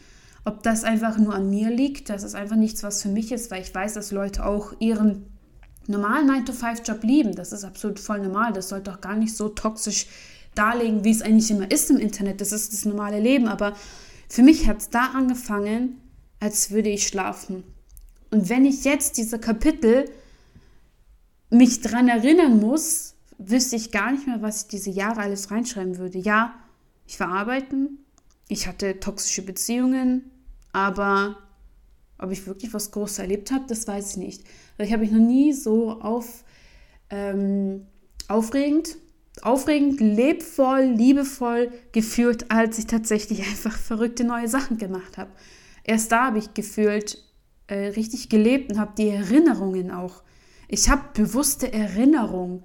ob 0.46 0.64
das 0.64 0.84
einfach 0.84 1.18
nur 1.18 1.36
an 1.36 1.50
mir 1.50 1.70
liegt. 1.70 2.10
Das 2.10 2.24
ist 2.24 2.36
einfach 2.36 2.56
nichts, 2.56 2.84
was 2.84 3.02
für 3.02 3.10
mich 3.10 3.32
ist, 3.32 3.52
weil 3.52 3.62
ich 3.62 3.76
weiß, 3.76 3.94
dass 3.94 4.12
Leute 4.12 4.46
auch 4.46 4.74
ihren 4.80 5.26
normalen 5.88 6.30
9-to-5-Job 6.30 7.04
lieben. 7.04 7.36
Das 7.36 7.52
ist 7.52 7.64
absolut 7.64 8.00
voll 8.00 8.20
normal. 8.20 8.54
Das 8.54 8.70
sollte 8.70 8.94
auch 8.94 9.02
gar 9.02 9.16
nicht 9.16 9.36
so 9.36 9.50
toxisch 9.50 10.08
darlegen, 10.56 11.04
wie 11.04 11.12
es 11.12 11.22
eigentlich 11.22 11.52
immer 11.52 11.70
ist 11.70 11.90
im 11.90 11.98
Internet. 11.98 12.42
Das 12.42 12.52
ist 12.52 12.72
das 12.74 12.86
normale 12.86 13.20
Leben. 13.20 13.48
Aber 13.48 13.74
für 14.30 14.44
mich 14.44 14.68
hat 14.68 14.80
es 14.80 14.90
da 14.90 15.08
angefangen, 15.14 16.02
als 16.40 16.72
würde 16.72 16.90
ich 16.90 17.08
schlafen. 17.08 17.64
Und 18.32 18.50
wenn 18.50 18.66
ich 18.66 18.84
jetzt 18.84 19.18
diese 19.18 19.40
Kapitel 19.40 20.10
mich 21.50 21.82
daran 21.82 22.08
erinnern 22.08 22.60
muss, 22.60 23.13
wüsste 23.46 23.76
ich 23.76 23.92
gar 23.92 24.12
nicht 24.12 24.28
mehr, 24.28 24.42
was 24.42 24.64
ich 24.64 24.68
diese 24.70 24.90
Jahre 24.90 25.22
alles 25.22 25.52
reinschreiben 25.52 25.98
würde. 25.98 26.20
Ja, 26.20 26.56
ich 27.06 27.20
war 27.20 27.30
arbeiten, 27.30 28.00
ich 28.48 28.68
hatte 28.68 29.00
toxische 29.00 29.44
Beziehungen, 29.44 30.32
aber 30.72 31.38
ob 32.18 32.32
ich 32.32 32.48
wirklich 32.48 32.74
was 32.74 32.92
Großes 32.92 33.20
erlebt 33.20 33.52
habe, 33.52 33.66
das 33.68 33.88
weiß 33.88 34.12
ich 34.12 34.18
nicht. 34.18 34.44
Ich 34.78 34.92
habe 34.92 35.02
mich 35.02 35.12
noch 35.12 35.20
nie 35.20 35.54
so 35.54 35.92
auf, 36.02 36.44
ähm, 37.10 37.86
aufregend, 38.28 38.98
aufregend, 39.42 40.00
lebvoll, 40.00 40.94
liebevoll 40.96 41.72
gefühlt, 41.92 42.52
als 42.52 42.78
ich 42.80 42.88
tatsächlich 42.88 43.40
einfach 43.48 43.78
verrückte 43.78 44.24
neue 44.24 44.48
Sachen 44.48 44.78
gemacht 44.78 45.18
habe. 45.18 45.32
Erst 45.84 46.12
da 46.12 46.28
habe 46.28 46.40
ich 46.40 46.54
gefühlt 46.54 47.24
äh, 47.68 47.88
richtig 47.88 48.30
gelebt 48.30 48.72
und 48.72 48.80
habe 48.80 48.94
die 48.98 49.10
Erinnerungen 49.10 49.92
auch. 49.92 50.24
Ich 50.68 50.90
habe 50.90 51.04
bewusste 51.14 51.74
Erinnerungen 51.74 52.64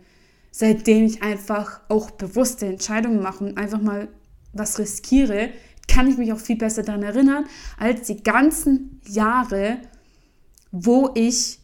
seitdem 0.50 1.04
ich 1.04 1.22
einfach 1.22 1.80
auch 1.88 2.10
bewusste 2.10 2.66
Entscheidungen 2.66 3.22
mache 3.22 3.44
und 3.44 3.58
einfach 3.58 3.80
mal 3.80 4.08
was 4.52 4.78
riskiere, 4.78 5.50
kann 5.86 6.08
ich 6.08 6.18
mich 6.18 6.32
auch 6.32 6.38
viel 6.38 6.56
besser 6.56 6.82
daran 6.82 7.02
erinnern, 7.02 7.46
als 7.78 8.06
die 8.06 8.22
ganzen 8.22 9.00
Jahre, 9.06 9.78
wo 10.70 11.10
ich 11.14 11.60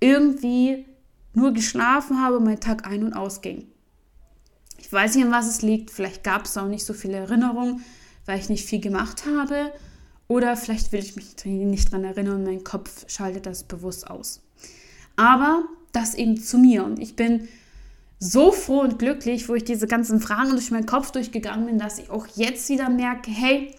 irgendwie 0.00 0.86
nur 1.34 1.52
geschlafen 1.52 2.22
habe 2.22 2.40
mein 2.40 2.60
Tag 2.60 2.86
ein- 2.86 3.04
und 3.04 3.12
ausging. 3.12 3.66
Ich 4.78 4.92
weiß 4.92 5.14
nicht, 5.14 5.24
an 5.24 5.30
was 5.30 5.46
es 5.46 5.62
liegt. 5.62 5.90
Vielleicht 5.90 6.24
gab 6.24 6.44
es 6.46 6.56
auch 6.56 6.66
nicht 6.66 6.84
so 6.84 6.94
viele 6.94 7.18
Erinnerungen, 7.18 7.84
weil 8.26 8.38
ich 8.38 8.48
nicht 8.48 8.64
viel 8.64 8.80
gemacht 8.80 9.24
habe. 9.26 9.72
Oder 10.26 10.56
vielleicht 10.56 10.92
will 10.92 11.00
ich 11.00 11.16
mich 11.16 11.44
nicht 11.44 11.92
daran 11.92 12.04
erinnern 12.04 12.36
und 12.36 12.44
mein 12.44 12.64
Kopf 12.64 13.04
schaltet 13.08 13.46
das 13.46 13.64
bewusst 13.64 14.10
aus. 14.10 14.42
Aber 15.16 15.64
das 15.92 16.14
eben 16.14 16.40
zu 16.40 16.58
mir. 16.58 16.84
Und 16.84 16.98
ich 16.98 17.16
bin 17.16 17.48
so 18.20 18.52
froh 18.52 18.80
und 18.80 18.98
glücklich, 18.98 19.48
wo 19.48 19.54
ich 19.54 19.64
diese 19.64 19.86
ganzen 19.86 20.20
Fragen 20.20 20.50
durch 20.50 20.70
meinen 20.70 20.86
Kopf 20.86 21.10
durchgegangen 21.10 21.66
bin, 21.66 21.78
dass 21.78 21.98
ich 21.98 22.10
auch 22.10 22.26
jetzt 22.36 22.68
wieder 22.68 22.90
merke, 22.90 23.30
hey, 23.30 23.74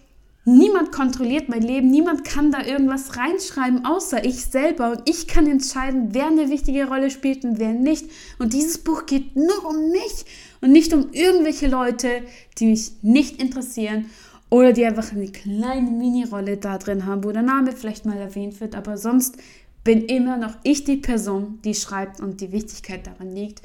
niemand 0.45 0.91
kontrolliert 0.91 1.47
mein 1.47 1.61
Leben, 1.61 1.91
niemand 1.91 2.23
kann 2.23 2.51
da 2.51 2.65
irgendwas 2.65 3.17
reinschreiben, 3.17 3.85
außer 3.85 4.25
ich 4.25 4.45
selber. 4.45 4.93
Und 4.93 5.07
ich 5.07 5.27
kann 5.27 5.45
entscheiden, 5.45 6.09
wer 6.13 6.25
eine 6.25 6.49
wichtige 6.49 6.87
Rolle 6.87 7.11
spielt 7.11 7.45
und 7.45 7.59
wer 7.59 7.73
nicht. 7.73 8.05
Und 8.39 8.53
dieses 8.53 8.79
Buch 8.79 9.05
geht 9.05 9.35
nur 9.35 9.63
um 9.63 9.91
mich 9.91 10.25
und 10.59 10.71
nicht 10.71 10.91
um 10.91 11.11
irgendwelche 11.11 11.67
Leute, 11.67 12.09
die 12.57 12.65
mich 12.65 12.93
nicht 13.03 13.39
interessieren 13.39 14.05
oder 14.49 14.73
die 14.73 14.85
einfach 14.85 15.11
eine 15.11 15.27
kleine 15.27 15.91
Mini-Rolle 15.91 16.57
da 16.57 16.79
drin 16.79 17.05
haben, 17.05 17.23
wo 17.23 17.31
der 17.31 17.43
Name 17.43 17.73
vielleicht 17.73 18.07
mal 18.07 18.17
erwähnt 18.17 18.59
wird, 18.59 18.75
aber 18.75 18.97
sonst 18.97 19.37
bin 19.83 20.05
immer 20.05 20.37
noch 20.37 20.55
ich 20.63 20.83
die 20.83 20.97
Person, 20.97 21.59
die 21.63 21.73
schreibt 21.73 22.19
und 22.19 22.41
die 22.41 22.51
Wichtigkeit 22.51 23.05
daran 23.05 23.31
liegt. 23.33 23.61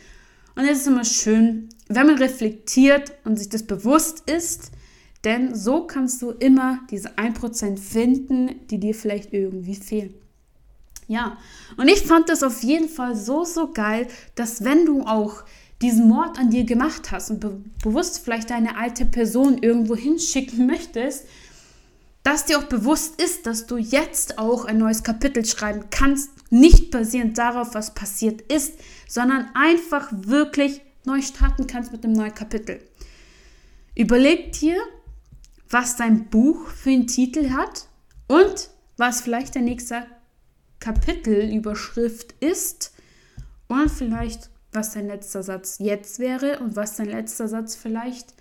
Und 0.57 0.65
es 0.65 0.79
ist 0.79 0.87
immer 0.89 1.05
schön, 1.05 1.69
wenn 1.89 2.07
man 2.07 2.19
reflektiert 2.19 3.13
und 3.25 3.39
sich 3.39 3.49
das 3.49 3.63
bewusst 3.63 4.29
ist, 4.29 4.73
denn 5.25 5.55
so 5.55 5.87
kannst 5.87 6.23
du 6.23 6.31
immer 6.31 6.81
diese 6.91 7.17
1% 7.19 7.79
finden, 7.79 8.67
die 8.69 8.79
dir 8.79 8.95
vielleicht 8.95 9.33
irgendwie 9.33 9.75
fehlen. 9.75 10.15
Ja, 11.09 11.39
und 11.77 11.89
ich 11.89 12.03
fand 12.03 12.29
das 12.29 12.43
auf 12.43 12.63
jeden 12.63 12.89
Fall 12.89 13.15
so, 13.15 13.45
so 13.45 13.71
geil, 13.73 14.09
dass 14.35 14.65
wenn 14.65 14.87
du 14.87 15.03
auch 15.03 15.45
diesen 15.83 16.09
Mord 16.09 16.39
an 16.39 16.51
dir 16.51 16.65
gemacht 16.65 17.13
hast 17.13 17.31
und 17.31 17.41
be 17.41 17.61
bewusst 17.83 18.21
vielleicht 18.25 18.51
deine 18.51 18.77
alte 18.77 19.05
Person 19.05 19.59
irgendwo 19.59 19.95
hinschicken 19.95 20.67
möchtest, 20.67 21.27
dass 22.27 22.45
dir 22.45 22.59
auch 22.59 22.65
bewusst 22.65 23.23
ist, 23.23 23.47
dass 23.47 23.67
du 23.67 23.77
jetzt 23.77 24.37
auch 24.37 24.65
ein 24.65 24.79
neues 24.79 25.05
Kapitel 25.05 25.45
schreiben 25.45 25.85
kannst, 25.93 26.31
nicht 26.51 26.91
basierend 26.91 27.39
darauf, 27.39 27.75
was 27.75 27.95
passiert 27.95 28.41
ist, 28.53 28.81
sondern 29.07 29.49
einfach 29.55 30.09
wirklich 30.11 30.81
neu 31.05 31.23
starten 31.23 31.69
kannst 31.69 31.93
mit 31.93 32.03
einem 32.03 32.15
neuen 32.15 32.35
Kapitel. 32.35 32.81
Überleg 33.95 34.51
dir, 34.59 34.77
was 35.71 35.95
dein 35.95 36.25
Buch 36.29 36.67
für 36.67 36.91
einen 36.91 37.07
Titel 37.07 37.51
hat 37.51 37.87
und 38.27 38.71
was 38.97 39.21
vielleicht 39.21 39.55
der 39.55 39.63
nächste 39.63 40.05
Kapitelüberschrift 40.81 42.35
ist 42.41 42.93
und 43.69 43.89
vielleicht 43.89 44.51
was 44.73 44.95
dein 44.95 45.07
letzter 45.07 45.45
Satz 45.45 45.77
jetzt 45.79 46.19
wäre 46.19 46.59
und 46.59 46.75
was 46.75 46.97
dein 46.97 47.07
letzter 47.07 47.47
Satz 47.47 47.77
vielleicht 47.77 48.35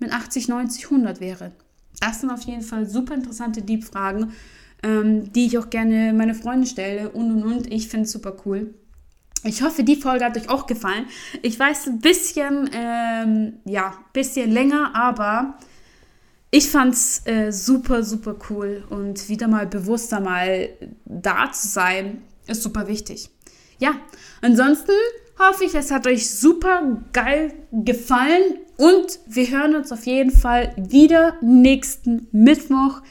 mit 0.00 0.12
80, 0.12 0.48
90, 0.48 0.86
100 0.86 1.20
wäre. 1.20 1.52
Das 2.00 2.20
sind 2.20 2.30
auf 2.30 2.42
jeden 2.42 2.62
Fall 2.62 2.86
super 2.86 3.14
interessante 3.14 3.62
Deep-Fragen, 3.62 4.32
ähm, 4.82 5.32
die 5.32 5.46
ich 5.46 5.58
auch 5.58 5.70
gerne 5.70 6.12
meine 6.12 6.34
Freunde 6.34 6.66
stelle 6.66 7.10
und 7.10 7.30
und 7.30 7.42
und. 7.42 7.72
Ich 7.72 7.88
finde 7.88 8.04
es 8.04 8.12
super 8.12 8.36
cool. 8.44 8.74
Ich 9.44 9.62
hoffe, 9.62 9.84
die 9.84 9.96
Folge 9.96 10.24
hat 10.24 10.36
euch 10.36 10.48
auch 10.48 10.66
gefallen. 10.66 11.06
Ich 11.42 11.58
weiß 11.58 11.86
ein 11.86 12.00
bisschen, 12.00 12.70
ähm, 12.72 13.54
ja, 13.64 13.94
bisschen 14.12 14.50
länger, 14.50 14.94
aber 14.94 15.58
ich 16.50 16.68
fand's 16.68 17.22
äh, 17.26 17.52
super, 17.52 18.02
super 18.02 18.36
cool 18.50 18.84
und 18.90 19.28
wieder 19.28 19.48
mal 19.48 19.66
bewusster 19.66 20.20
mal 20.20 20.70
da 21.04 21.52
zu 21.52 21.68
sein, 21.68 22.22
ist 22.46 22.62
super 22.62 22.88
wichtig. 22.88 23.30
Ja, 23.78 23.94
ansonsten 24.40 24.92
hoffe 25.38 25.64
ich, 25.64 25.74
es 25.74 25.90
hat 25.90 26.06
euch 26.06 26.28
super 26.28 27.02
geil 27.12 27.52
gefallen 27.70 28.58
und 28.78 29.18
wir 29.26 29.50
hören 29.50 29.74
uns 29.74 29.92
auf 29.92 30.06
jeden 30.06 30.30
Fall 30.30 30.72
wieder 30.76 31.34
nächsten 31.42 32.28
Mittwoch. 32.32 33.02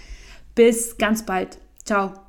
Bis 0.56 0.98
ganz 0.98 1.24
bald. 1.24 1.60
Ciao. 1.84 2.27